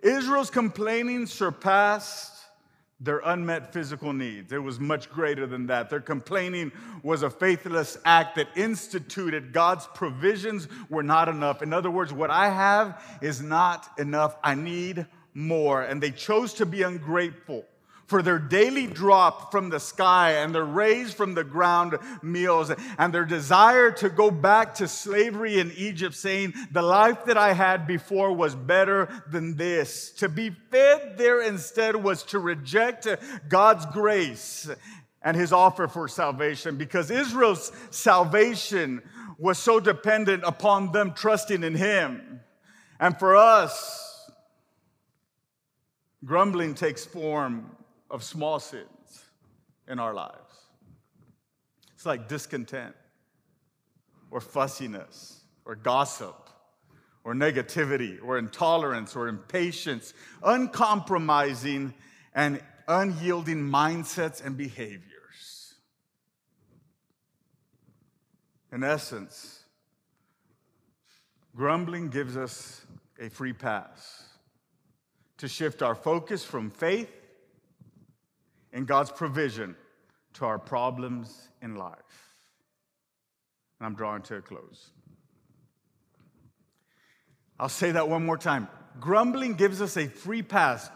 Israel's 0.02 0.50
complaining 0.50 1.26
surpassed 1.26 2.31
their 3.02 3.20
unmet 3.24 3.72
physical 3.72 4.12
needs. 4.12 4.52
It 4.52 4.62
was 4.62 4.78
much 4.78 5.10
greater 5.10 5.46
than 5.46 5.66
that. 5.66 5.90
Their 5.90 6.00
complaining 6.00 6.70
was 7.02 7.22
a 7.22 7.30
faithless 7.30 7.98
act 8.04 8.36
that 8.36 8.48
instituted 8.56 9.52
God's 9.52 9.88
provisions 9.94 10.68
were 10.88 11.02
not 11.02 11.28
enough. 11.28 11.62
In 11.62 11.72
other 11.72 11.90
words, 11.90 12.12
what 12.12 12.30
I 12.30 12.48
have 12.48 13.02
is 13.20 13.42
not 13.42 13.88
enough. 13.98 14.36
I 14.44 14.54
need 14.54 15.06
more. 15.34 15.82
And 15.82 16.00
they 16.00 16.12
chose 16.12 16.54
to 16.54 16.66
be 16.66 16.82
ungrateful 16.82 17.64
for 18.12 18.20
their 18.20 18.38
daily 18.38 18.86
drop 18.86 19.50
from 19.50 19.70
the 19.70 19.80
sky 19.80 20.32
and 20.32 20.54
their 20.54 20.66
raised 20.66 21.16
from 21.16 21.32
the 21.32 21.42
ground 21.42 21.96
meals 22.22 22.70
and 22.98 23.10
their 23.10 23.24
desire 23.24 23.90
to 23.90 24.10
go 24.10 24.30
back 24.30 24.74
to 24.74 24.86
slavery 24.86 25.58
in 25.58 25.72
Egypt, 25.78 26.14
saying, 26.14 26.52
The 26.72 26.82
life 26.82 27.24
that 27.24 27.38
I 27.38 27.54
had 27.54 27.86
before 27.86 28.34
was 28.34 28.54
better 28.54 29.08
than 29.30 29.56
this. 29.56 30.10
To 30.18 30.28
be 30.28 30.50
fed 30.50 31.16
there 31.16 31.40
instead 31.40 31.96
was 31.96 32.22
to 32.24 32.38
reject 32.38 33.08
God's 33.48 33.86
grace 33.86 34.68
and 35.22 35.34
his 35.34 35.50
offer 35.50 35.88
for 35.88 36.06
salvation 36.06 36.76
because 36.76 37.10
Israel's 37.10 37.72
salvation 37.88 39.00
was 39.38 39.56
so 39.56 39.80
dependent 39.80 40.44
upon 40.44 40.92
them 40.92 41.14
trusting 41.14 41.64
in 41.64 41.74
him. 41.74 42.42
And 43.00 43.18
for 43.18 43.36
us, 43.36 44.30
grumbling 46.22 46.74
takes 46.74 47.06
form 47.06 47.70
of 48.12 48.22
small 48.22 48.60
sins 48.60 49.24
in 49.88 49.98
our 49.98 50.12
lives. 50.12 50.36
It's 51.94 52.04
like 52.04 52.28
discontent 52.28 52.94
or 54.30 54.40
fussiness 54.40 55.40
or 55.64 55.74
gossip 55.74 56.50
or 57.24 57.34
negativity 57.34 58.18
or 58.22 58.36
intolerance 58.36 59.16
or 59.16 59.28
impatience, 59.28 60.12
uncompromising 60.42 61.94
and 62.34 62.60
unyielding 62.86 63.62
mindsets 63.62 64.44
and 64.44 64.58
behaviors. 64.58 65.74
In 68.72 68.84
essence, 68.84 69.64
grumbling 71.56 72.08
gives 72.08 72.36
us 72.36 72.84
a 73.18 73.30
free 73.30 73.52
pass 73.52 74.24
to 75.38 75.48
shift 75.48 75.82
our 75.82 75.94
focus 75.94 76.44
from 76.44 76.70
faith 76.70 77.21
in 78.72 78.84
God's 78.84 79.10
provision 79.10 79.76
to 80.34 80.46
our 80.46 80.58
problems 80.58 81.48
in 81.60 81.76
life. 81.76 81.98
And 83.78 83.86
I'm 83.86 83.94
drawing 83.94 84.22
to 84.22 84.36
a 84.36 84.42
close. 84.42 84.90
I'll 87.58 87.68
say 87.68 87.92
that 87.92 88.08
one 88.08 88.24
more 88.24 88.38
time. 88.38 88.68
Grumbling 88.98 89.54
gives 89.54 89.80
us 89.80 89.96
a 89.96 90.08
free 90.08 90.42
pass 90.42 90.90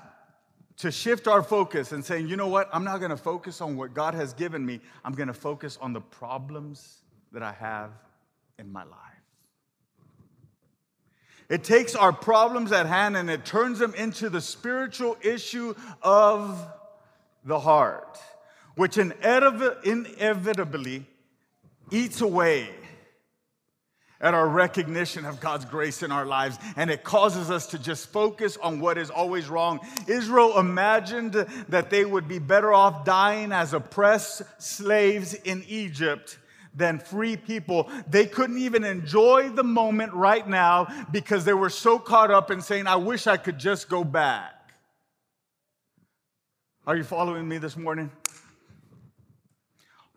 to 0.78 0.90
shift 0.90 1.26
our 1.26 1.42
focus 1.42 1.92
and 1.92 2.04
saying, 2.04 2.28
you 2.28 2.36
know 2.36 2.48
what, 2.48 2.68
I'm 2.72 2.84
not 2.84 3.00
gonna 3.00 3.16
focus 3.16 3.60
on 3.60 3.76
what 3.76 3.94
God 3.94 4.14
has 4.14 4.34
given 4.34 4.64
me, 4.64 4.80
I'm 5.04 5.14
gonna 5.14 5.32
focus 5.32 5.78
on 5.80 5.92
the 5.92 6.00
problems 6.00 7.02
that 7.32 7.42
I 7.42 7.52
have 7.52 7.90
in 8.58 8.70
my 8.70 8.84
life. 8.84 9.00
It 11.48 11.62
takes 11.64 11.94
our 11.94 12.12
problems 12.12 12.72
at 12.72 12.86
hand 12.86 13.16
and 13.16 13.30
it 13.30 13.44
turns 13.44 13.78
them 13.78 13.94
into 13.94 14.28
the 14.28 14.40
spiritual 14.40 15.16
issue 15.22 15.74
of 16.02 16.66
the 17.46 17.60
heart, 17.60 18.18
which 18.74 18.98
inevitably 18.98 21.06
eats 21.90 22.20
away 22.20 22.68
at 24.20 24.34
our 24.34 24.48
recognition 24.48 25.24
of 25.24 25.40
God's 25.40 25.64
grace 25.64 26.02
in 26.02 26.10
our 26.10 26.26
lives, 26.26 26.58
and 26.76 26.90
it 26.90 27.04
causes 27.04 27.50
us 27.50 27.68
to 27.68 27.78
just 27.78 28.08
focus 28.08 28.56
on 28.56 28.80
what 28.80 28.98
is 28.98 29.10
always 29.10 29.48
wrong. 29.48 29.78
Israel 30.08 30.58
imagined 30.58 31.34
that 31.68 31.90
they 31.90 32.04
would 32.04 32.26
be 32.26 32.38
better 32.38 32.72
off 32.72 33.04
dying 33.04 33.52
as 33.52 33.74
oppressed 33.74 34.42
slaves 34.58 35.34
in 35.34 35.62
Egypt 35.68 36.38
than 36.74 36.98
free 36.98 37.36
people. 37.36 37.90
They 38.08 38.26
couldn't 38.26 38.58
even 38.58 38.84
enjoy 38.84 39.50
the 39.50 39.64
moment 39.64 40.14
right 40.14 40.48
now 40.48 40.88
because 41.12 41.44
they 41.44 41.54
were 41.54 41.70
so 41.70 41.98
caught 41.98 42.30
up 42.30 42.50
in 42.50 42.62
saying, 42.62 42.86
I 42.86 42.96
wish 42.96 43.26
I 43.26 43.36
could 43.36 43.58
just 43.58 43.88
go 43.88 44.02
back. 44.02 44.54
Are 46.86 46.96
you 46.96 47.02
following 47.02 47.48
me 47.48 47.58
this 47.58 47.76
morning? 47.76 48.12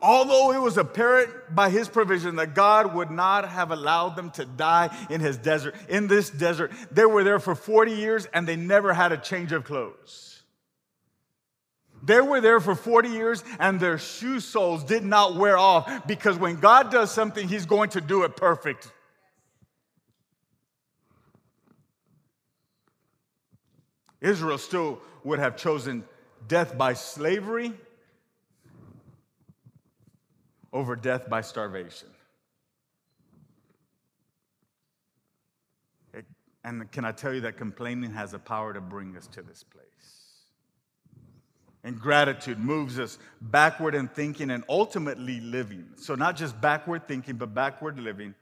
Although 0.02 0.54
it 0.54 0.62
was 0.62 0.78
apparent 0.78 1.32
by 1.54 1.70
his 1.72 1.90
provision 1.90 2.36
that 2.36 2.54
God 2.54 2.94
would 2.94 3.10
not 3.10 3.50
have 3.50 3.72
allowed 3.72 4.16
them 4.16 4.30
to 4.32 4.46
die 4.46 4.96
in 5.10 5.20
his 5.20 5.38
desert, 5.38 5.76
in 5.90 6.08
this 6.08 6.30
desert, 6.30 6.72
they 6.92 7.06
were 7.06 7.24
there 7.24 7.40
for 7.40 7.56
40 7.56 7.94
years 7.94 8.28
and 8.34 8.48
they 8.48 8.56
never 8.56 8.94
had 8.94 9.12
a 9.12 9.18
change 9.18 9.52
of 9.52 9.66
clothes. 9.66 10.44
They 12.04 12.22
were 12.22 12.40
there 12.40 12.60
for 12.60 12.76
40 12.76 13.10
years 13.10 13.44
and 13.60 13.80
their 13.80 13.98
shoe 13.98 14.40
soles 14.40 14.84
did 14.84 15.04
not 15.04 15.36
wear 15.36 15.58
off 15.58 16.08
because 16.08 16.38
when 16.38 16.58
God 16.58 16.92
does 16.92 17.12
something, 17.12 17.48
he's 17.48 17.66
going 17.66 17.90
to 17.90 18.00
do 18.00 18.24
it 18.24 18.38
perfect. 18.38 18.90
Israel 24.22 24.60
still 24.60 25.02
would 25.24 25.40
have 25.40 25.58
chosen 25.58 26.06
death 26.50 26.78
by 26.78 26.94
slavery 26.94 27.72
over 30.74 30.96
death 30.96 31.30
by 31.30 31.42
starvation. 31.42 32.10
It, 36.14 36.26
and 36.66 36.92
can 36.92 37.06
I 37.06 37.12
tell 37.12 37.34
you 37.34 37.42
that 37.42 37.58
complaining 37.58 38.12
has 38.12 38.32
the 38.32 38.40
power 38.40 38.74
to 38.74 38.82
bring 38.82 39.16
us 39.16 39.28
to 39.28 39.42
this 39.42 39.64
place? 39.64 39.84
And 41.84 41.98
gratitude 41.98 42.60
moves 42.60 43.00
us 43.00 43.18
backward 43.40 43.96
in 43.96 44.10
thinking 44.10 44.52
and 44.52 44.66
ultimately 44.68 45.40
living. 45.40 45.86
So, 45.96 46.14
not 46.14 46.36
just 46.36 46.60
backward 46.60 47.08
thinking, 47.08 47.38
but 47.38 47.54
backward 47.54 47.98
living. 48.00 48.36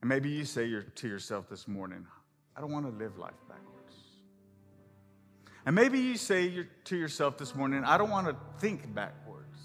And 0.00 0.08
maybe 0.08 0.28
you 0.28 0.44
say 0.44 0.70
to 0.94 1.08
yourself 1.08 1.48
this 1.48 1.66
morning, 1.66 2.06
I 2.54 2.60
don't 2.60 2.70
want 2.70 2.86
to 2.86 2.92
live 2.92 3.18
life 3.18 3.34
backwards. 3.48 3.75
And 5.66 5.74
maybe 5.74 5.98
you 5.98 6.16
say 6.16 6.64
to 6.84 6.96
yourself 6.96 7.38
this 7.38 7.54
morning, 7.56 7.82
I 7.84 7.98
don't 7.98 8.10
want 8.10 8.28
to 8.28 8.36
think 8.60 8.94
backwards, 8.94 9.58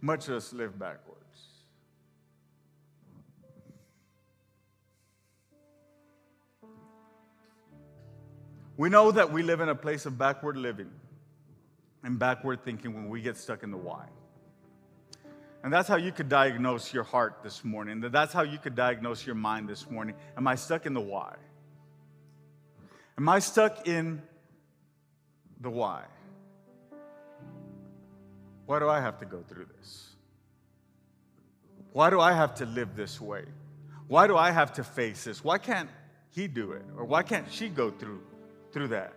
much 0.00 0.26
less 0.26 0.54
live 0.54 0.78
backwards. 0.78 1.20
We 8.78 8.88
know 8.88 9.12
that 9.12 9.30
we 9.30 9.42
live 9.42 9.60
in 9.60 9.68
a 9.68 9.74
place 9.74 10.06
of 10.06 10.16
backward 10.16 10.56
living 10.56 10.90
and 12.02 12.18
backward 12.18 12.64
thinking 12.64 12.94
when 12.94 13.10
we 13.10 13.20
get 13.20 13.36
stuck 13.36 13.62
in 13.62 13.70
the 13.70 13.76
why. 13.76 14.06
And 15.62 15.70
that's 15.72 15.88
how 15.88 15.96
you 15.96 16.10
could 16.10 16.30
diagnose 16.30 16.92
your 16.92 17.04
heart 17.04 17.40
this 17.42 17.62
morning. 17.64 18.00
That's 18.00 18.32
how 18.32 18.42
you 18.42 18.58
could 18.58 18.74
diagnose 18.74 19.24
your 19.26 19.36
mind 19.36 19.68
this 19.68 19.90
morning. 19.90 20.14
Am 20.36 20.48
I 20.48 20.54
stuck 20.54 20.86
in 20.86 20.94
the 20.94 21.00
why? 21.00 21.36
Am 23.16 23.28
I 23.28 23.38
stuck 23.38 23.86
in 23.86 24.22
the 25.60 25.70
why? 25.70 26.04
Why 28.66 28.78
do 28.78 28.88
I 28.88 29.00
have 29.00 29.18
to 29.20 29.26
go 29.26 29.42
through 29.46 29.66
this? 29.78 30.14
Why 31.92 32.10
do 32.10 32.20
I 32.20 32.32
have 32.32 32.56
to 32.56 32.66
live 32.66 32.96
this 32.96 33.20
way? 33.20 33.44
Why 34.08 34.26
do 34.26 34.36
I 34.36 34.50
have 34.50 34.72
to 34.74 34.84
face 34.84 35.24
this? 35.24 35.44
Why 35.44 35.58
can't 35.58 35.88
he 36.30 36.48
do 36.48 36.72
it? 36.72 36.84
Or 36.96 37.04
why 37.04 37.22
can't 37.22 37.50
she 37.50 37.68
go 37.68 37.90
through, 37.90 38.20
through 38.72 38.88
that? 38.88 39.14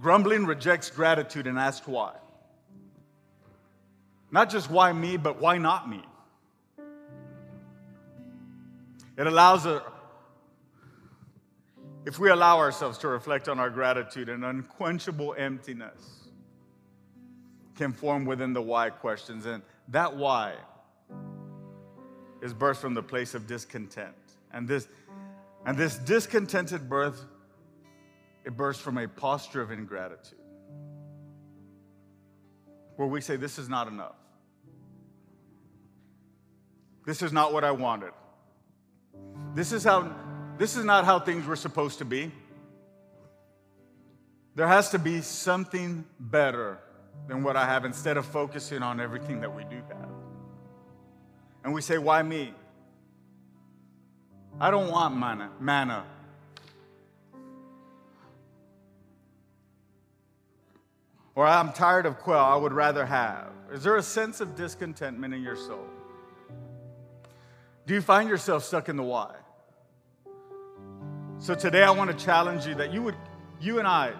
Grumbling 0.00 0.46
rejects 0.46 0.90
gratitude 0.90 1.46
and 1.46 1.58
asks 1.58 1.86
why. 1.86 2.14
Not 4.30 4.50
just 4.50 4.70
why 4.70 4.92
me, 4.92 5.16
but 5.16 5.40
why 5.40 5.58
not 5.58 5.88
me? 5.88 6.02
It 9.20 9.26
allows 9.26 9.66
a, 9.66 9.82
if 12.06 12.18
we 12.18 12.30
allow 12.30 12.56
ourselves 12.56 12.96
to 12.98 13.08
reflect 13.08 13.50
on 13.50 13.58
our 13.58 13.68
gratitude, 13.68 14.30
an 14.30 14.44
unquenchable 14.44 15.34
emptiness 15.36 16.30
can 17.76 17.92
form 17.92 18.24
within 18.24 18.54
the 18.54 18.62
why 18.62 18.88
questions. 18.88 19.44
And 19.44 19.62
that 19.88 20.16
why 20.16 20.54
is 22.40 22.54
birthed 22.54 22.78
from 22.78 22.94
the 22.94 23.02
place 23.02 23.34
of 23.34 23.46
discontent. 23.46 24.14
And 24.54 24.66
this, 24.66 24.88
and 25.66 25.76
this 25.76 25.98
discontented 25.98 26.88
birth, 26.88 27.22
it 28.46 28.56
bursts 28.56 28.82
from 28.82 28.96
a 28.96 29.06
posture 29.06 29.60
of 29.60 29.70
ingratitude. 29.70 30.38
Where 32.96 33.06
we 33.06 33.20
say, 33.20 33.36
This 33.36 33.58
is 33.58 33.68
not 33.68 33.86
enough. 33.86 34.16
This 37.04 37.20
is 37.20 37.34
not 37.34 37.52
what 37.52 37.64
I 37.64 37.72
wanted. 37.72 38.12
This 39.54 39.72
is 39.72 39.84
how 39.84 40.12
this 40.58 40.76
is 40.76 40.84
not 40.84 41.04
how 41.04 41.18
things 41.18 41.46
were 41.46 41.56
supposed 41.56 41.98
to 41.98 42.04
be. 42.04 42.30
There 44.54 44.68
has 44.68 44.90
to 44.90 44.98
be 44.98 45.22
something 45.22 46.04
better 46.18 46.78
than 47.28 47.42
what 47.42 47.56
I 47.56 47.64
have 47.64 47.84
instead 47.84 48.16
of 48.16 48.26
focusing 48.26 48.82
on 48.82 49.00
everything 49.00 49.40
that 49.40 49.54
we 49.54 49.64
do 49.64 49.76
have. 49.88 50.08
And 51.64 51.72
we 51.72 51.80
say, 51.80 51.98
Why 51.98 52.22
me? 52.22 52.52
I 54.60 54.70
don't 54.70 54.90
want 54.90 55.16
manna. 55.16 55.50
manna. 55.58 56.04
Or 61.34 61.46
I'm 61.46 61.72
tired 61.72 62.04
of 62.04 62.18
quail, 62.18 62.38
I 62.38 62.56
would 62.56 62.74
rather 62.74 63.06
have. 63.06 63.48
Is 63.72 63.82
there 63.82 63.96
a 63.96 64.02
sense 64.02 64.40
of 64.42 64.56
discontentment 64.56 65.32
in 65.32 65.42
your 65.42 65.56
soul? 65.56 65.86
Do 67.86 67.94
you 67.94 68.02
find 68.02 68.28
yourself 68.28 68.64
stuck 68.64 68.88
in 68.88 68.96
the 68.96 69.02
why? 69.02 69.39
So 71.42 71.54
today 71.54 71.82
I 71.84 71.90
want 71.90 72.10
to 72.10 72.24
challenge 72.26 72.66
you 72.66 72.74
that 72.74 72.92
you 72.92 73.02
would, 73.02 73.14
you 73.62 73.78
and 73.78 73.88
I, 73.88 74.12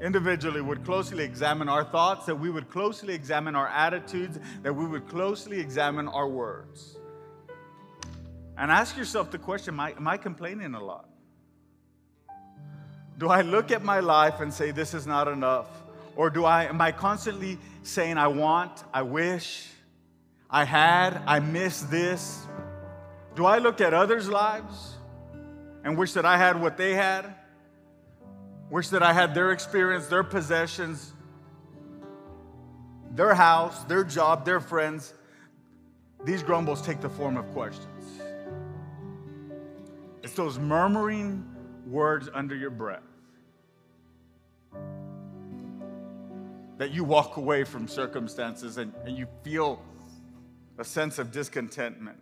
individually 0.00 0.62
would 0.62 0.86
closely 0.86 1.22
examine 1.22 1.68
our 1.68 1.84
thoughts, 1.84 2.24
that 2.24 2.34
we 2.34 2.48
would 2.48 2.70
closely 2.70 3.12
examine 3.12 3.54
our 3.54 3.68
attitudes, 3.68 4.38
that 4.62 4.74
we 4.74 4.86
would 4.86 5.06
closely 5.06 5.60
examine 5.60 6.08
our 6.08 6.26
words. 6.26 6.96
And 8.56 8.70
ask 8.70 8.96
yourself 8.96 9.30
the 9.30 9.36
question 9.36 9.74
am 9.74 9.80
I, 9.80 9.90
am 9.90 10.08
I 10.08 10.16
complaining 10.16 10.72
a 10.72 10.82
lot? 10.82 11.10
Do 13.18 13.28
I 13.28 13.42
look 13.42 13.70
at 13.70 13.84
my 13.84 14.00
life 14.00 14.40
and 14.40 14.50
say, 14.50 14.70
this 14.70 14.94
is 14.94 15.06
not 15.06 15.28
enough? 15.28 15.66
Or 16.16 16.30
do 16.30 16.46
I, 16.46 16.64
am 16.64 16.80
I 16.80 16.90
constantly 16.90 17.58
saying, 17.82 18.16
I 18.16 18.28
want, 18.28 18.82
I 18.94 19.02
wish, 19.02 19.68
I 20.48 20.64
had, 20.64 21.20
I 21.26 21.40
miss 21.40 21.82
this? 21.82 22.46
Do 23.34 23.44
I 23.44 23.58
look 23.58 23.82
at 23.82 23.92
others' 23.92 24.26
lives 24.26 24.94
and 25.84 25.96
wish 25.96 26.12
that 26.14 26.24
I 26.24 26.36
had 26.36 26.60
what 26.60 26.76
they 26.76 26.94
had? 26.94 27.34
Wish 28.70 28.88
that 28.88 29.02
I 29.02 29.12
had 29.12 29.34
their 29.34 29.52
experience, 29.52 30.06
their 30.06 30.22
possessions, 30.22 31.12
their 33.12 33.34
house, 33.34 33.82
their 33.84 34.04
job, 34.04 34.44
their 34.44 34.60
friends. 34.60 35.14
These 36.24 36.42
grumbles 36.42 36.82
take 36.82 37.00
the 37.00 37.08
form 37.08 37.36
of 37.36 37.50
questions. 37.52 38.20
It's 40.22 40.34
those 40.34 40.58
murmuring 40.58 41.44
words 41.86 42.28
under 42.32 42.54
your 42.54 42.70
breath 42.70 43.02
that 46.80 46.92
you 46.92 47.04
walk 47.04 47.36
away 47.36 47.62
from 47.62 47.86
circumstances 47.86 48.78
and, 48.78 48.94
and 49.04 49.14
you 49.14 49.26
feel 49.42 49.82
a 50.78 50.84
sense 50.84 51.18
of 51.18 51.30
discontentment. 51.30 52.18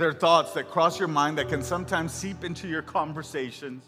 They're 0.00 0.14
thoughts 0.14 0.54
that 0.54 0.70
cross 0.70 0.98
your 0.98 1.08
mind 1.08 1.36
that 1.36 1.50
can 1.50 1.62
sometimes 1.62 2.10
seep 2.14 2.42
into 2.42 2.66
your 2.66 2.80
conversations. 2.80 3.84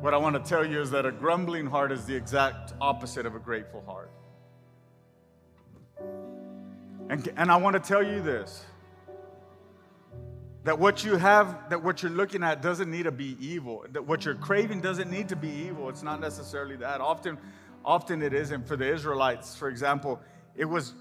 What 0.00 0.14
I 0.14 0.16
want 0.16 0.42
to 0.42 0.48
tell 0.48 0.64
you 0.64 0.80
is 0.80 0.90
that 0.92 1.04
a 1.04 1.12
grumbling 1.12 1.66
heart 1.66 1.92
is 1.92 2.06
the 2.06 2.14
exact 2.14 2.72
opposite 2.80 3.26
of 3.26 3.34
a 3.34 3.38
grateful 3.38 3.84
heart. 3.84 4.10
And, 7.10 7.30
and 7.36 7.52
I 7.52 7.56
want 7.56 7.74
to 7.74 7.80
tell 7.80 8.02
you 8.02 8.22
this 8.22 8.64
that 10.64 10.78
what 10.78 11.04
you 11.04 11.16
have, 11.18 11.68
that 11.68 11.82
what 11.82 12.02
you're 12.02 12.12
looking 12.12 12.42
at 12.42 12.62
doesn't 12.62 12.90
need 12.90 13.02
to 13.02 13.12
be 13.12 13.36
evil. 13.40 13.84
That 13.92 14.06
what 14.06 14.24
you're 14.24 14.36
craving 14.36 14.80
doesn't 14.80 15.10
need 15.10 15.28
to 15.28 15.36
be 15.36 15.50
evil. 15.50 15.90
It's 15.90 16.02
not 16.02 16.18
necessarily 16.18 16.76
that. 16.76 17.02
Often, 17.02 17.36
often 17.84 18.22
it 18.22 18.32
isn't. 18.32 18.66
For 18.66 18.76
the 18.76 18.90
Israelites, 18.90 19.54
for 19.54 19.68
example, 19.68 20.18
it 20.56 20.64
was 20.64 20.94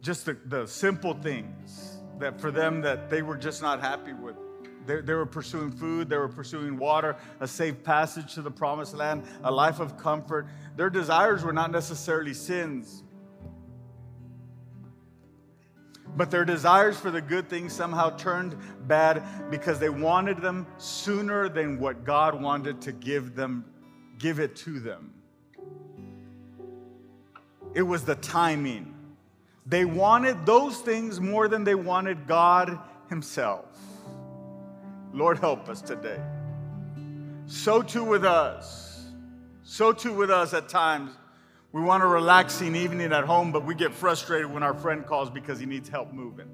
just 0.00 0.26
the, 0.26 0.36
the 0.46 0.66
simple 0.66 1.14
things 1.14 1.98
that 2.18 2.40
for 2.40 2.50
them 2.50 2.80
that 2.82 3.10
they 3.10 3.22
were 3.22 3.36
just 3.36 3.62
not 3.62 3.80
happy 3.80 4.12
with. 4.12 4.36
They, 4.86 5.00
they 5.00 5.14
were 5.14 5.26
pursuing 5.26 5.72
food, 5.72 6.08
they 6.08 6.16
were 6.16 6.28
pursuing 6.28 6.76
water, 6.76 7.16
a 7.40 7.48
safe 7.48 7.82
passage 7.82 8.34
to 8.34 8.42
the 8.42 8.50
promised 8.50 8.94
land, 8.94 9.24
a 9.42 9.50
life 9.50 9.80
of 9.80 9.96
comfort. 9.96 10.46
Their 10.76 10.90
desires 10.90 11.42
were 11.42 11.52
not 11.52 11.72
necessarily 11.72 12.34
sins, 12.34 13.02
but 16.16 16.30
their 16.30 16.44
desires 16.44 16.98
for 16.98 17.10
the 17.10 17.20
good 17.20 17.48
things 17.48 17.72
somehow 17.72 18.10
turned 18.16 18.56
bad 18.86 19.22
because 19.50 19.78
they 19.78 19.90
wanted 19.90 20.40
them 20.40 20.66
sooner 20.78 21.48
than 21.48 21.78
what 21.78 22.04
God 22.04 22.40
wanted 22.40 22.80
to 22.82 22.92
give 22.92 23.34
them, 23.34 23.64
give 24.18 24.38
it 24.38 24.56
to 24.56 24.78
them. 24.78 25.12
It 27.74 27.82
was 27.82 28.04
the 28.04 28.14
timing. 28.14 28.95
They 29.68 29.84
wanted 29.84 30.46
those 30.46 30.78
things 30.78 31.20
more 31.20 31.48
than 31.48 31.64
they 31.64 31.74
wanted 31.74 32.26
God 32.26 32.78
Himself. 33.08 33.64
Lord, 35.12 35.38
help 35.38 35.68
us 35.68 35.80
today. 35.80 36.20
So 37.46 37.82
too 37.82 38.04
with 38.04 38.24
us. 38.24 39.06
So 39.62 39.92
too 39.92 40.12
with 40.12 40.30
us 40.30 40.54
at 40.54 40.68
times. 40.68 41.12
We 41.72 41.82
want 41.82 42.02
a 42.02 42.06
relaxing 42.06 42.76
evening 42.76 43.12
at 43.12 43.24
home, 43.24 43.52
but 43.52 43.64
we 43.64 43.74
get 43.74 43.92
frustrated 43.92 44.50
when 44.50 44.62
our 44.62 44.74
friend 44.74 45.04
calls 45.04 45.30
because 45.30 45.58
he 45.58 45.66
needs 45.66 45.88
help 45.88 46.12
moving. 46.12 46.48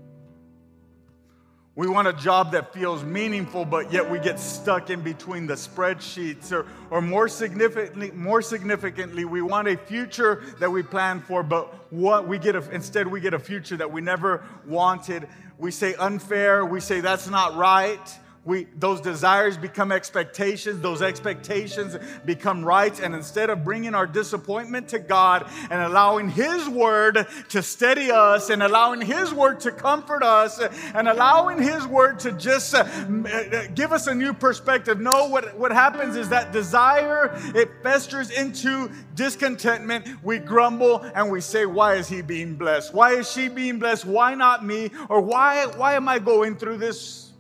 We 1.75 1.89
want 1.89 2.07
a 2.07 2.13
job 2.13 2.53
that 2.53 2.75
feels 2.75 3.03
meaningful, 3.03 3.65
but 3.65 3.91
yet 3.91 4.11
we 4.11 4.19
get 4.19 4.39
stuck 4.39 4.91
in 4.91 5.01
between 5.01 5.47
the 5.47 5.55
spreadsheets. 5.55 6.53
Or, 6.53 6.67
or 6.91 7.01
more, 7.01 7.29
significantly, 7.29 8.11
more 8.11 8.43
significantly, 8.43 9.25
we 9.25 9.41
want 9.41 9.69
a 9.69 9.79
future 9.79 10.43
that 10.59 10.71
we 10.71 10.83
plan 10.83 11.23
for, 11.23 11.43
but 11.43 11.91
what 11.91 12.29
we 12.29 12.39
get 12.39 12.57
a, 12.57 12.71
instead 12.73 13.07
we 13.07 13.23
get 13.23 13.33
a 13.33 13.39
future 13.39 13.79
that 13.79 13.91
we 13.91 14.03
never 14.03 14.45
wanted. 14.67 15.27
We 15.57 15.71
say 15.71 15.95
unfair, 15.95 16.67
we 16.67 16.81
say 16.81 17.01
that's 17.01 17.29
not 17.29 17.57
right. 17.57 18.19
We, 18.45 18.67
those 18.77 19.01
desires 19.01 19.57
become 19.57 19.93
expectations, 19.93 20.81
those 20.81 21.01
expectations 21.01 21.97
become 22.25 22.65
rights. 22.65 22.99
And 22.99 23.15
instead 23.15 23.51
of 23.51 23.63
bringing 23.63 23.95
our 23.95 24.07
disappointment 24.07 24.89
to 24.89 24.99
God 24.99 25.49
and 25.71 25.81
allowing 25.81 26.29
His 26.29 26.69
word 26.69 27.25
to 27.51 27.63
steady 27.63 28.11
us 28.11 28.51
and 28.51 28.61
allowing 28.61 29.01
His 29.01 29.33
word 29.33 29.61
to 29.61 29.71
comfort 29.71 30.25
us 30.25 30.61
and 30.93 31.07
allowing 31.07 31.63
His 31.63 31.87
word 31.87 32.19
to 32.21 32.33
just 32.33 32.75
uh, 32.75 32.79
uh, 32.79 33.67
give 33.77 33.93
us 33.93 34.09
a 34.09 34.15
new 34.15 34.33
perspective, 34.33 34.99
no, 34.99 35.29
what, 35.29 35.57
what 35.57 35.71
happens 35.71 36.17
is 36.17 36.29
that 36.31 36.51
desire, 36.51 37.31
it 37.55 37.71
festers 37.85 38.31
into 38.31 38.91
discontentment. 39.15 40.09
We 40.25 40.39
grumble 40.39 40.99
and 41.15 41.31
we 41.31 41.41
say, 41.41 41.65
Why 41.65 41.95
is 41.95 42.09
He 42.09 42.23
being 42.23 42.57
blessed? 42.57 42.93
Why 42.93 43.13
is 43.13 43.31
she 43.31 43.47
being 43.47 43.79
blessed? 43.79 44.05
Why 44.05 44.35
not 44.35 44.65
me? 44.65 44.91
Or 45.09 45.21
why, 45.21 45.65
why 45.67 45.95
am 45.95 46.09
I 46.09 46.19
going 46.19 46.57
through 46.57 46.79
this? 46.79 47.32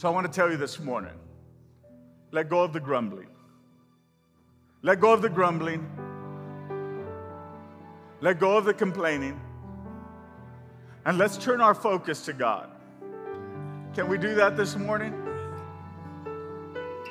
So 0.00 0.08
I 0.08 0.12
want 0.12 0.26
to 0.26 0.32
tell 0.32 0.50
you 0.50 0.56
this 0.56 0.80
morning 0.80 1.12
let 2.30 2.48
go 2.48 2.62
of 2.62 2.72
the 2.72 2.80
grumbling. 2.80 3.28
Let 4.80 4.98
go 4.98 5.12
of 5.12 5.20
the 5.20 5.28
grumbling. 5.28 5.86
Let 8.22 8.40
go 8.40 8.56
of 8.56 8.64
the 8.64 8.72
complaining. 8.72 9.38
And 11.04 11.18
let's 11.18 11.36
turn 11.36 11.60
our 11.60 11.74
focus 11.74 12.24
to 12.24 12.32
God. 12.32 12.70
Can 13.92 14.08
we 14.08 14.16
do 14.16 14.34
that 14.36 14.56
this 14.56 14.74
morning? 14.74 15.12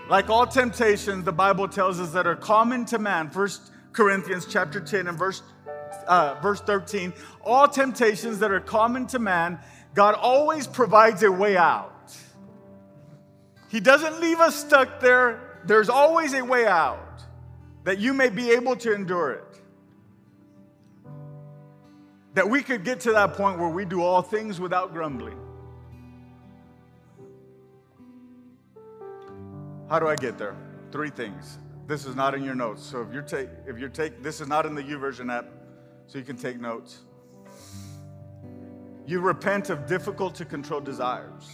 Like 0.09 0.31
all 0.31 0.47
temptations, 0.47 1.25
the 1.25 1.31
Bible 1.31 1.67
tells 1.67 1.99
us 1.99 2.09
that 2.13 2.25
are 2.25 2.35
common 2.35 2.85
to 2.85 2.97
man. 2.97 3.29
First 3.29 3.71
Corinthians 3.93 4.47
chapter 4.49 4.79
10 4.79 5.05
and 5.05 5.15
verse, 5.15 5.43
uh, 6.07 6.39
verse 6.41 6.61
13. 6.61 7.13
All 7.43 7.67
temptations 7.67 8.39
that 8.39 8.49
are 8.49 8.59
common 8.59 9.05
to 9.09 9.19
man, 9.19 9.59
God 9.93 10.15
always 10.15 10.65
provides 10.65 11.21
a 11.21 11.31
way 11.31 11.55
out. 11.55 11.93
He 13.69 13.79
doesn't 13.79 14.19
leave 14.19 14.39
us 14.39 14.55
stuck 14.55 14.99
there. 14.99 15.61
There's 15.63 15.89
always 15.89 16.33
a 16.33 16.43
way 16.43 16.65
out 16.65 17.23
that 17.83 17.99
you 17.99 18.13
may 18.13 18.29
be 18.29 18.51
able 18.51 18.75
to 18.77 18.93
endure 18.93 19.31
it. 19.31 19.61
That 22.33 22.49
we 22.49 22.61
could 22.61 22.83
get 22.83 22.99
to 23.01 23.11
that 23.13 23.33
point 23.33 23.59
where 23.59 23.69
we 23.69 23.85
do 23.85 24.01
all 24.01 24.21
things 24.21 24.59
without 24.59 24.91
grumbling. 24.91 25.39
How 29.89 29.99
do 29.99 30.07
I 30.07 30.15
get 30.15 30.37
there? 30.37 30.55
Three 30.91 31.09
things. 31.09 31.57
This 31.87 32.05
is 32.05 32.15
not 32.15 32.35
in 32.35 32.43
your 32.43 32.55
notes. 32.55 32.83
So 32.83 33.01
if 33.01 33.11
you're 33.11 33.23
take 33.23 33.49
if 33.67 33.79
you're 33.79 33.89
take 33.89 34.21
this 34.21 34.41
is 34.41 34.47
not 34.47 34.65
in 34.65 34.75
the 34.75 34.83
YouVersion 34.83 35.31
app, 35.31 35.47
so 36.05 36.17
you 36.17 36.23
can 36.23 36.37
take 36.37 36.59
notes. 36.59 36.99
You 39.07 39.19
repent 39.19 39.71
of 39.71 39.87
difficult 39.87 40.35
to 40.35 40.45
control 40.45 40.79
desires. 40.79 41.49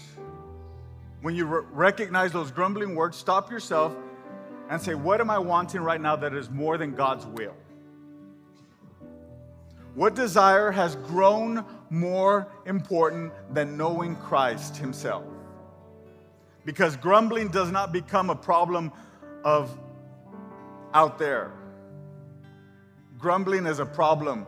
When 1.25 1.33
you 1.33 1.47
re- 1.47 1.63
recognize 1.71 2.31
those 2.31 2.51
grumbling 2.51 2.93
words, 2.93 3.17
stop 3.17 3.49
yourself 3.49 3.95
and 4.69 4.79
say, 4.79 4.93
What 4.93 5.19
am 5.19 5.31
I 5.31 5.39
wanting 5.39 5.81
right 5.81 5.99
now 5.99 6.15
that 6.17 6.35
is 6.35 6.51
more 6.51 6.77
than 6.77 6.93
God's 6.93 7.25
will? 7.25 7.55
What 9.95 10.13
desire 10.13 10.69
has 10.69 10.97
grown 10.97 11.65
more 11.89 12.47
important 12.67 13.33
than 13.55 13.75
knowing 13.75 14.17
Christ 14.17 14.77
Himself? 14.77 15.23
Because 16.63 16.95
grumbling 16.95 17.47
does 17.47 17.71
not 17.71 17.91
become 17.91 18.29
a 18.29 18.35
problem 18.35 18.91
of 19.43 19.75
out 20.93 21.17
there. 21.17 21.51
Grumbling 23.17 23.65
is 23.65 23.79
a 23.79 23.85
problem 23.88 24.45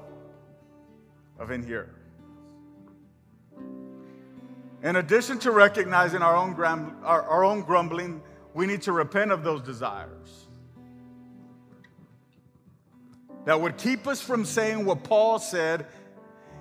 of 1.40 1.50
in 1.50 1.64
here. 1.64 1.97
In 4.84 4.98
addition 4.98 5.40
to 5.40 5.52
recognizing 5.52 6.22
our 6.22 6.36
own, 6.36 6.54
our, 7.04 7.24
our 7.24 7.44
own 7.44 7.62
grumbling, 7.62 8.22
we 8.54 8.68
need 8.68 8.82
to 8.84 8.92
repent 8.92 9.32
of 9.32 9.44
those 9.44 9.62
desires 9.62 10.48
that 13.46 13.60
would 13.60 13.78
keep 13.78 14.08
us 14.08 14.22
from 14.22 14.44
saying 14.44 14.86
what 14.86 15.04
Paul 15.04 15.40
said. 15.40 15.86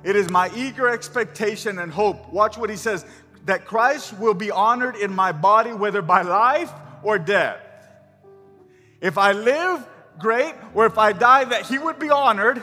It 0.05 0.15
is 0.15 0.31
my 0.31 0.51
eager 0.55 0.89
expectation 0.89 1.81
and 1.81 1.91
hope. 1.93 2.33
Watch 2.33 2.57
what 2.57 2.71
he 2.71 2.77
says 2.77 3.05
that 3.45 3.65
Christ 3.65 4.17
will 4.19 4.35
be 4.35 4.51
honored 4.51 4.97
in 4.97 5.13
my 5.13 5.33
body, 5.33 5.73
whether 5.73 6.01
by 6.01 6.23
life 6.23 6.73
or 7.03 7.19
death. 7.19 7.59
If 9.01 9.19
I 9.19 9.33
live, 9.33 9.87
great, 10.19 10.55
or 10.75 10.87
if 10.87 10.97
I 10.97 11.13
die, 11.13 11.45
that 11.45 11.67
he 11.67 11.77
would 11.77 11.99
be 11.99 12.11
honored 12.11 12.63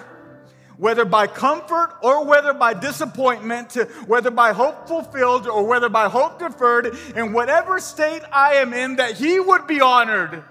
whether 0.77 1.05
by 1.05 1.27
comfort 1.27 1.97
or 2.01 2.25
whether 2.25 2.53
by 2.53 2.73
disappointment, 2.73 3.73
whether 4.07 4.31
by 4.31 4.53
hope 4.53 4.88
fulfilled 4.88 5.47
or 5.47 5.65
whether 5.65 5.89
by 5.89 6.09
hope 6.09 6.39
deferred, 6.39 6.95
in 7.15 7.33
whatever 7.33 7.79
state 7.79 8.21
I 8.31 8.55
am 8.55 8.73
in, 8.73 8.97
that 8.97 9.15
He 9.15 9.39
would 9.39 9.67
be 9.67 9.81
honored, 9.81 10.43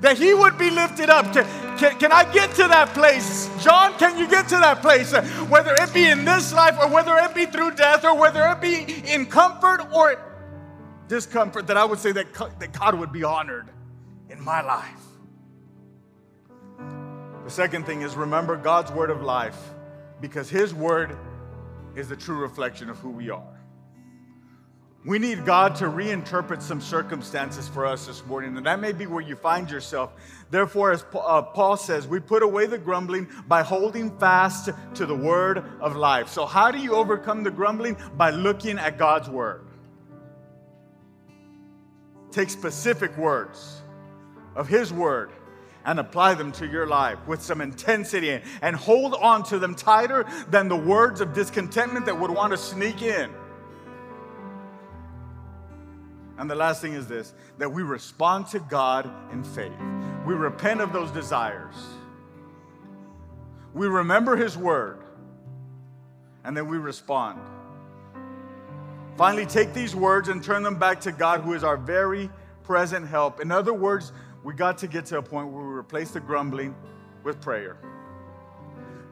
that 0.00 0.18
He 0.18 0.34
would 0.34 0.58
be 0.58 0.70
lifted 0.70 1.10
up. 1.10 1.32
Can, 1.32 1.78
can, 1.78 1.98
can 1.98 2.12
I 2.12 2.30
get 2.32 2.50
to 2.56 2.68
that 2.68 2.88
place? 2.94 3.48
John, 3.62 3.96
can 3.98 4.18
you 4.18 4.28
get 4.28 4.48
to 4.48 4.56
that 4.56 4.82
place? 4.82 5.12
Whether 5.48 5.74
it 5.74 5.94
be 5.94 6.06
in 6.06 6.24
this 6.24 6.52
life 6.52 6.76
or 6.80 6.88
whether 6.88 7.16
it 7.16 7.34
be 7.34 7.46
through 7.46 7.72
death 7.72 8.04
or 8.04 8.16
whether 8.16 8.44
it 8.48 8.60
be 8.60 9.10
in 9.10 9.26
comfort 9.26 9.86
or 9.92 10.20
discomfort, 11.08 11.66
that 11.68 11.76
I 11.76 11.84
would 11.84 11.98
say 11.98 12.12
that, 12.12 12.32
that 12.58 12.72
God 12.72 12.98
would 12.98 13.12
be 13.12 13.22
honored 13.24 13.68
in 14.28 14.42
my 14.42 14.62
life. 14.62 15.13
The 17.44 17.50
second 17.50 17.84
thing 17.84 18.00
is 18.00 18.16
remember 18.16 18.56
God's 18.56 18.90
word 18.90 19.10
of 19.10 19.22
life 19.22 19.58
because 20.22 20.48
his 20.48 20.72
word 20.72 21.14
is 21.94 22.08
the 22.08 22.16
true 22.16 22.38
reflection 22.38 22.88
of 22.88 22.98
who 22.98 23.10
we 23.10 23.28
are. 23.28 23.42
We 25.04 25.18
need 25.18 25.44
God 25.44 25.76
to 25.76 25.84
reinterpret 25.84 26.62
some 26.62 26.80
circumstances 26.80 27.68
for 27.68 27.84
us 27.84 28.06
this 28.06 28.24
morning, 28.24 28.56
and 28.56 28.64
that 28.64 28.80
may 28.80 28.92
be 28.92 29.04
where 29.04 29.20
you 29.20 29.36
find 29.36 29.70
yourself. 29.70 30.14
Therefore, 30.50 30.92
as 30.92 31.04
uh, 31.14 31.42
Paul 31.42 31.76
says, 31.76 32.08
we 32.08 32.18
put 32.18 32.42
away 32.42 32.64
the 32.64 32.78
grumbling 32.78 33.28
by 33.46 33.62
holding 33.62 34.16
fast 34.18 34.70
to 34.94 35.04
the 35.04 35.14
word 35.14 35.62
of 35.80 35.94
life. 35.94 36.30
So, 36.30 36.46
how 36.46 36.70
do 36.70 36.78
you 36.78 36.94
overcome 36.94 37.42
the 37.42 37.50
grumbling? 37.50 37.98
By 38.16 38.30
looking 38.30 38.78
at 38.78 38.96
God's 38.96 39.28
word. 39.28 39.66
Take 42.30 42.48
specific 42.48 43.14
words 43.18 43.82
of 44.56 44.66
His 44.66 44.90
word 44.90 45.30
and 45.84 45.98
apply 45.98 46.34
them 46.34 46.50
to 46.52 46.66
your 46.66 46.86
life 46.86 47.18
with 47.26 47.42
some 47.42 47.60
intensity 47.60 48.40
and 48.62 48.76
hold 48.76 49.14
on 49.14 49.42
to 49.44 49.58
them 49.58 49.74
tighter 49.74 50.24
than 50.48 50.68
the 50.68 50.76
words 50.76 51.20
of 51.20 51.32
discontentment 51.32 52.06
that 52.06 52.18
would 52.18 52.30
want 52.30 52.52
to 52.52 52.56
sneak 52.56 53.02
in. 53.02 53.30
And 56.38 56.50
the 56.50 56.54
last 56.54 56.82
thing 56.82 56.94
is 56.94 57.06
this 57.06 57.32
that 57.58 57.70
we 57.70 57.82
respond 57.82 58.46
to 58.48 58.58
God 58.58 59.10
in 59.32 59.44
faith. 59.44 59.72
We 60.26 60.34
repent 60.34 60.80
of 60.80 60.92
those 60.92 61.10
desires. 61.10 61.74
We 63.72 63.86
remember 63.86 64.36
His 64.36 64.56
word. 64.56 65.00
And 66.44 66.56
then 66.56 66.68
we 66.68 66.76
respond. 66.76 67.40
Finally, 69.16 69.46
take 69.46 69.72
these 69.72 69.94
words 69.94 70.28
and 70.28 70.42
turn 70.42 70.62
them 70.62 70.78
back 70.78 71.00
to 71.02 71.12
God, 71.12 71.40
who 71.40 71.54
is 71.54 71.64
our 71.64 71.76
very 71.76 72.28
present 72.64 73.06
help. 73.06 73.40
In 73.40 73.50
other 73.50 73.72
words, 73.72 74.12
we 74.44 74.52
got 74.52 74.76
to 74.78 74.86
get 74.86 75.06
to 75.06 75.18
a 75.18 75.22
point 75.22 75.48
where 75.48 75.64
we 75.64 75.74
replace 75.74 76.10
the 76.10 76.20
grumbling 76.20 76.74
with 77.24 77.40
prayer. 77.40 77.78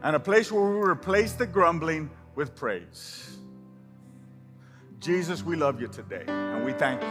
And 0.02 0.14
a 0.14 0.20
place 0.20 0.52
where 0.52 0.62
we 0.62 0.88
replace 0.88 1.32
the 1.32 1.46
grumbling 1.46 2.10
with 2.34 2.54
praise. 2.54 3.38
Jesus, 5.00 5.42
we 5.42 5.56
love 5.56 5.80
you 5.80 5.88
today 5.88 6.24
and 6.28 6.64
we 6.64 6.72
thank 6.72 7.02
you. 7.02 7.08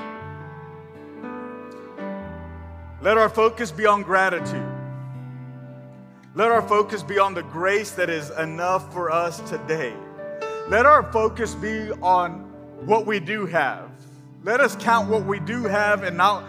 Let 3.01 3.17
our 3.17 3.29
focus 3.29 3.71
be 3.71 3.87
on 3.87 4.03
gratitude. 4.03 4.69
Let 6.35 6.51
our 6.51 6.61
focus 6.61 7.01
be 7.01 7.17
on 7.17 7.33
the 7.33 7.43
grace 7.43 7.91
that 7.91 8.09
is 8.09 8.29
enough 8.29 8.93
for 8.93 9.11
us 9.11 9.39
today. 9.49 9.93
Let 10.69 10.85
our 10.85 11.11
focus 11.11 11.55
be 11.55 11.91
on 12.01 12.47
what 12.85 13.05
we 13.05 13.19
do 13.19 13.47
have. 13.47 13.89
Let 14.43 14.59
us 14.59 14.75
count 14.75 15.09
what 15.09 15.25
we 15.25 15.39
do 15.39 15.63
have 15.63 16.03
and 16.03 16.15
not 16.15 16.43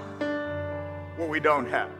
what 1.16 1.28
we 1.28 1.40
don't 1.40 1.68
have. 1.68 1.90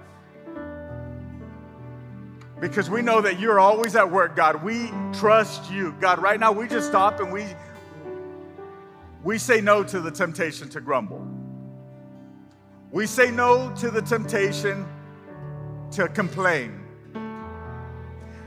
Because 2.61 2.89
we 2.89 3.03
know 3.03 3.21
that 3.21 3.41
you're 3.41 3.59
always 3.59 3.97
at 3.97 4.09
work, 4.09 4.37
God. 4.37 4.63
We 4.63 4.91
trust 5.13 5.71
you. 5.71 5.95
God, 6.01 6.21
right 6.21 6.39
now 6.39 6.53
we 6.53 6.69
just 6.69 6.89
stop 6.89 7.21
and 7.21 7.33
we 7.33 7.47
we 9.25 9.39
say 9.39 9.61
no 9.61 9.85
to 9.85 10.01
the 10.01 10.11
temptation 10.11 10.69
to 10.71 10.81
grumble. 10.81 11.27
We 12.91 13.07
say 13.07 13.31
no 13.31 13.73
to 13.77 13.91
the 13.91 14.03
temptation 14.03 14.85
to 15.93 16.09
complain 16.09 16.83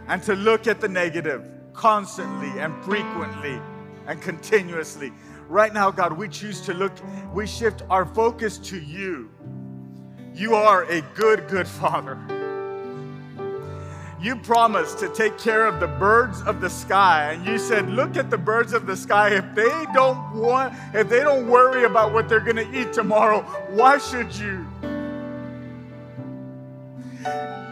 and 0.08 0.22
to 0.24 0.36
look 0.36 0.68
at 0.68 0.82
the 0.82 0.88
negative 0.90 1.50
constantly 1.74 2.50
and 2.60 2.76
frequently 2.84 3.60
and 4.08 4.22
continuously. 4.22 5.12
Right 5.48 5.74
now, 5.74 5.92
God, 5.92 6.14
we 6.14 6.28
choose 6.28 6.62
to 6.62 6.74
look, 6.74 6.92
we 7.34 7.48
shift 7.48 7.84
our 7.90 8.06
focus 8.06 8.58
to 8.60 8.80
you. 8.80 9.30
You 10.36 10.54
are 10.54 10.84
a 10.92 11.00
good, 11.16 11.48
good 11.48 11.66
father. 11.66 12.18
you 14.20 14.36
promised 14.36 15.00
to 15.00 15.08
take 15.10 15.38
care 15.38 15.66
of 15.66 15.80
the 15.80 15.88
birds 15.88 16.42
of 16.42 16.60
the 16.60 16.70
sky. 16.70 17.32
And 17.32 17.46
you 17.46 17.58
said, 17.58 17.90
look 17.90 18.18
at 18.18 18.30
the 18.30 18.38
birds 18.38 18.74
of 18.74 18.86
the 18.86 18.98
sky. 18.98 19.30
If 19.30 19.56
they 19.56 19.86
don't 19.94 20.36
want, 20.36 20.74
if 20.94 21.08
they 21.08 21.20
don't 21.20 21.48
worry 21.48 21.86
about 21.86 22.12
what 22.12 22.28
they're 22.28 22.42
going 22.42 22.58
to 22.58 22.70
eat 22.78 22.92
tomorrow, 22.92 23.44
why 23.70 23.98
should 23.98 24.36
you? 24.36 24.66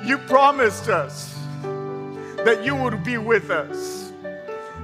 You 0.05 0.17
promised 0.19 0.87
us 0.87 1.37
that 2.45 2.61
you 2.63 2.75
would 2.75 3.03
be 3.03 3.17
with 3.17 3.49
us 3.49 4.02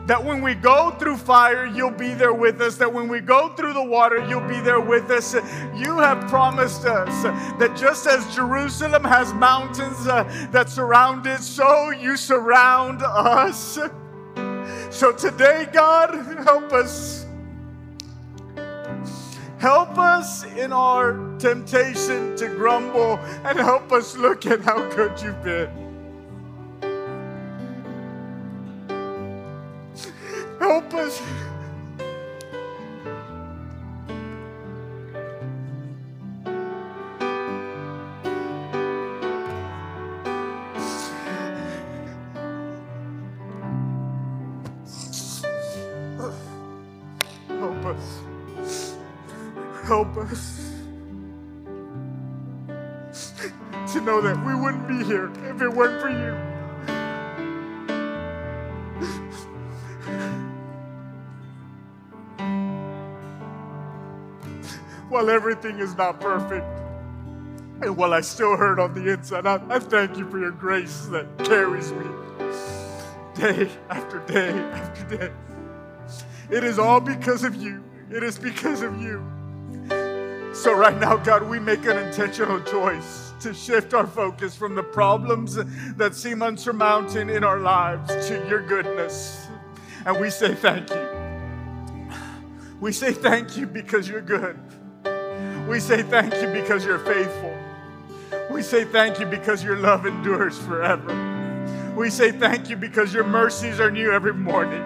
that 0.09 0.25
when 0.25 0.41
we 0.41 0.55
go 0.55 0.89
through 0.97 1.15
fire, 1.15 1.67
you'll 1.67 1.91
be 1.91 2.15
there 2.15 2.33
with 2.33 2.59
us. 2.61 2.77
That 2.77 2.91
when 2.91 3.07
we 3.07 3.19
go 3.19 3.49
through 3.49 3.73
the 3.73 3.83
water, 3.83 4.17
you'll 4.27 4.47
be 4.47 4.59
there 4.59 4.79
with 4.79 5.11
us. 5.11 5.35
You 5.75 5.99
have 5.99 6.27
promised 6.27 6.85
us 6.85 7.21
that 7.59 7.77
just 7.77 8.07
as 8.07 8.25
Jerusalem 8.33 9.03
has 9.03 9.31
mountains 9.35 10.07
uh, 10.07 10.23
that 10.49 10.67
surround 10.67 11.27
it, 11.27 11.41
so 11.41 11.91
you 11.91 12.17
surround 12.17 13.03
us. 13.03 13.77
So 14.89 15.11
today, 15.11 15.67
God, 15.71 16.15
help 16.43 16.73
us. 16.73 17.27
Help 19.59 19.95
us 19.99 20.43
in 20.55 20.73
our 20.73 21.37
temptation 21.37 22.35
to 22.37 22.47
grumble 22.47 23.19
and 23.43 23.59
help 23.59 23.91
us 23.91 24.17
look 24.17 24.47
at 24.47 24.61
how 24.61 24.89
good 24.89 25.21
you've 25.21 25.43
been. 25.43 25.88
Help 30.59 30.93
us. 30.93 31.21
Help 47.47 47.85
us. 47.85 48.19
Help 49.85 50.17
us 50.17 50.73
to 53.93 54.01
know 54.01 54.21
that 54.21 54.37
we 54.45 54.53
wouldn't 54.55 54.87
be 54.87 55.03
here 55.05 55.31
if 55.49 55.61
it 55.61 55.69
weren't 55.69 56.01
for 56.01 56.09
you. 56.09 56.48
While 65.19 65.29
everything 65.29 65.79
is 65.79 65.97
not 65.97 66.17
perfect 66.21 66.65
and 67.81 67.97
while 67.97 68.13
I 68.13 68.21
still 68.21 68.55
hurt 68.55 68.79
on 68.79 68.93
the 68.93 69.11
inside, 69.11 69.45
I, 69.45 69.61
I 69.69 69.77
thank 69.77 70.17
you 70.17 70.29
for 70.29 70.39
your 70.39 70.51
grace 70.51 71.07
that 71.07 71.25
carries 71.39 71.91
me 71.91 72.05
day 73.35 73.69
after 73.89 74.19
day 74.19 74.51
after 74.51 75.17
day. 75.17 75.31
It 76.49 76.63
is 76.63 76.79
all 76.79 77.01
because 77.01 77.43
of 77.43 77.55
you. 77.55 77.83
It 78.09 78.23
is 78.23 78.39
because 78.39 78.81
of 78.81 79.01
you. 79.01 79.21
So, 80.53 80.73
right 80.73 80.97
now, 80.97 81.17
God, 81.17 81.43
we 81.43 81.59
make 81.59 81.83
an 81.83 81.97
intentional 81.97 82.61
choice 82.61 83.33
to 83.41 83.53
shift 83.53 83.93
our 83.93 84.07
focus 84.07 84.55
from 84.55 84.73
the 84.73 84.83
problems 84.83 85.55
that 85.97 86.15
seem 86.15 86.39
unsurmounted 86.39 87.35
in 87.35 87.43
our 87.43 87.59
lives 87.59 88.07
to 88.29 88.47
your 88.47 88.65
goodness. 88.65 89.47
And 90.05 90.17
we 90.17 90.29
say 90.29 90.55
thank 90.55 90.89
you. 90.89 91.09
We 92.79 92.93
say 92.93 93.11
thank 93.11 93.57
you 93.57 93.67
because 93.67 94.07
you're 94.07 94.21
good. 94.21 94.57
We 95.69 95.79
say 95.79 96.01
thank 96.01 96.33
you 96.41 96.47
because 96.47 96.83
you're 96.83 96.97
faithful. 96.97 97.55
We 98.49 98.63
say 98.63 98.85
thank 98.85 99.19
you 99.19 99.27
because 99.27 99.63
your 99.63 99.77
love 99.77 100.07
endures 100.07 100.57
forever. 100.57 101.93
We 101.95 102.09
say 102.09 102.31
thank 102.31 102.71
you 102.71 102.75
because 102.75 103.13
your 103.13 103.23
mercies 103.23 103.79
are 103.79 103.91
new 103.91 104.11
every 104.11 104.33
morning. 104.33 104.83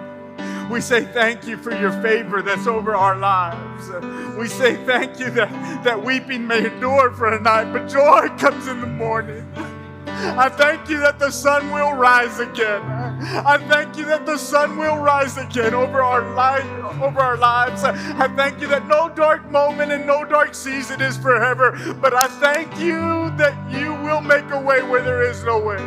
We 0.70 0.82
say 0.82 1.06
thank 1.06 1.46
you 1.46 1.56
for 1.56 1.74
your 1.74 1.90
favor 2.02 2.42
that's 2.42 2.66
over 2.66 2.94
our 2.94 3.16
lives. 3.16 3.88
We 4.36 4.46
say 4.46 4.76
thank 4.84 5.18
you 5.18 5.30
that, 5.30 5.84
that 5.84 6.04
weeping 6.04 6.46
may 6.46 6.66
endure 6.66 7.12
for 7.12 7.32
a 7.32 7.40
night, 7.40 7.72
but 7.72 7.88
joy 7.88 8.28
comes 8.36 8.68
in 8.68 8.82
the 8.82 8.86
morning. 8.86 9.50
I 9.56 10.50
thank 10.50 10.90
you 10.90 11.00
that 11.00 11.18
the 11.18 11.30
sun 11.30 11.70
will 11.70 11.94
rise 11.94 12.40
again. 12.40 12.82
I 13.26 13.58
thank 13.68 13.96
you 13.96 14.04
that 14.06 14.26
the 14.26 14.36
sun 14.36 14.76
will 14.76 14.98
rise 14.98 15.38
again 15.38 15.74
over 15.74 16.02
our 16.02 16.34
life, 16.34 16.66
over 17.00 17.20
our 17.20 17.36
lives. 17.38 17.84
I 17.84 18.28
thank 18.36 18.60
you 18.60 18.68
that 18.68 18.86
no 18.86 19.08
dark 19.08 19.50
moment 19.50 19.92
and 19.92 20.06
no 20.06 20.24
dark 20.24 20.54
season 20.54 21.00
is 21.00 21.16
forever. 21.16 21.72
But 22.00 22.14
I 22.14 22.28
thank 22.28 22.78
you 22.78 23.30
that 23.36 23.54
you 23.70 23.94
will 23.94 24.20
make 24.20 24.50
a 24.50 24.60
way 24.60 24.82
where 24.82 25.02
there 25.02 25.22
is 25.22 25.42
no 25.44 25.58
way. 25.58 25.78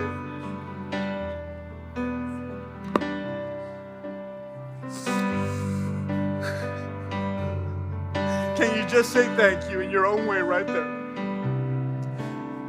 Can 8.57 8.75
you 8.75 8.87
just 8.89 9.13
say 9.13 9.25
thank 9.35 9.71
you 9.71 9.81
in 9.81 9.91
your 9.91 10.05
own 10.07 10.27
way 10.27 10.41
right 10.41 10.67
there? 10.67 10.96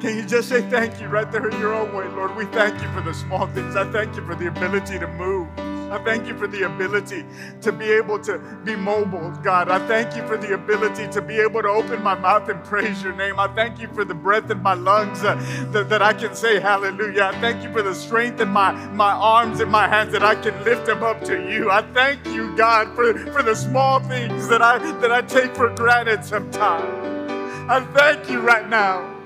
Can 0.01 0.17
you 0.17 0.25
just 0.25 0.49
say 0.49 0.63
thank 0.71 1.01
you 1.01 1.09
right 1.09 1.31
there 1.33 1.49
in 1.49 1.59
your 1.61 1.75
own 1.75 1.93
way, 1.93 2.07
Lord? 2.09 2.37
We 2.37 2.45
thank 2.47 2.81
you 2.81 2.89
for 2.93 3.01
the 3.01 3.15
small 3.15 3.49
things. 3.49 3.77
I 3.77 3.91
thank 3.91 4.15
you 4.17 4.25
for 4.27 4.37
the 4.37 4.47
ability 4.47 4.99
to 5.01 5.09
move. 5.09 5.49
I 5.91 5.99
thank 6.05 6.29
you 6.29 6.39
for 6.39 6.47
the 6.47 6.65
ability 6.67 7.25
to 7.63 7.73
be 7.73 7.87
able 7.91 8.21
to 8.21 8.39
be 8.65 8.77
mobile, 8.77 9.33
God. 9.43 9.69
I 9.71 9.85
thank 9.89 10.15
you 10.15 10.25
for 10.29 10.37
the 10.37 10.55
ability 10.55 11.09
to 11.09 11.21
be 11.23 11.41
able 11.41 11.63
to 11.63 11.69
open 11.69 12.03
my 12.05 12.15
mouth 12.15 12.49
and 12.49 12.63
praise 12.63 13.03
your 13.03 13.15
name. 13.17 13.41
I 13.41 13.49
thank 13.49 13.81
you 13.81 13.89
for 13.89 14.05
the 14.05 14.15
breath 14.15 14.51
in 14.53 14.63
my 14.63 14.75
lungs 14.75 15.25
uh, 15.25 15.35
that, 15.73 15.89
that 15.89 16.03
I 16.03 16.13
can 16.13 16.35
say 16.37 16.61
hallelujah. 16.61 17.33
I 17.35 17.41
thank 17.41 17.65
you 17.65 17.73
for 17.73 17.83
the 17.83 17.95
strength 17.95 18.41
in 18.41 18.51
my, 18.51 18.73
my 18.91 19.13
arms 19.13 19.61
and 19.61 19.71
my 19.73 19.89
hands 19.89 20.13
that 20.13 20.23
I 20.23 20.37
can 20.37 20.63
lift 20.65 20.87
them 20.87 21.03
up 21.03 21.25
to 21.25 21.51
you. 21.51 21.73
I 21.73 21.83
thank 21.93 22.25
you, 22.27 22.57
God, 22.57 22.95
for, 22.95 23.19
for 23.33 23.43
the 23.43 23.57
small 23.57 23.99
things 24.01 24.47
that 24.49 24.63
I 24.63 24.79
that 25.01 25.11
I 25.11 25.23
take 25.23 25.57
for 25.57 25.71
granted 25.71 26.25
sometimes. 26.25 27.09
I 27.69 27.85
thank 27.95 28.31
you 28.31 28.41
right 28.41 28.69
now. 28.69 29.18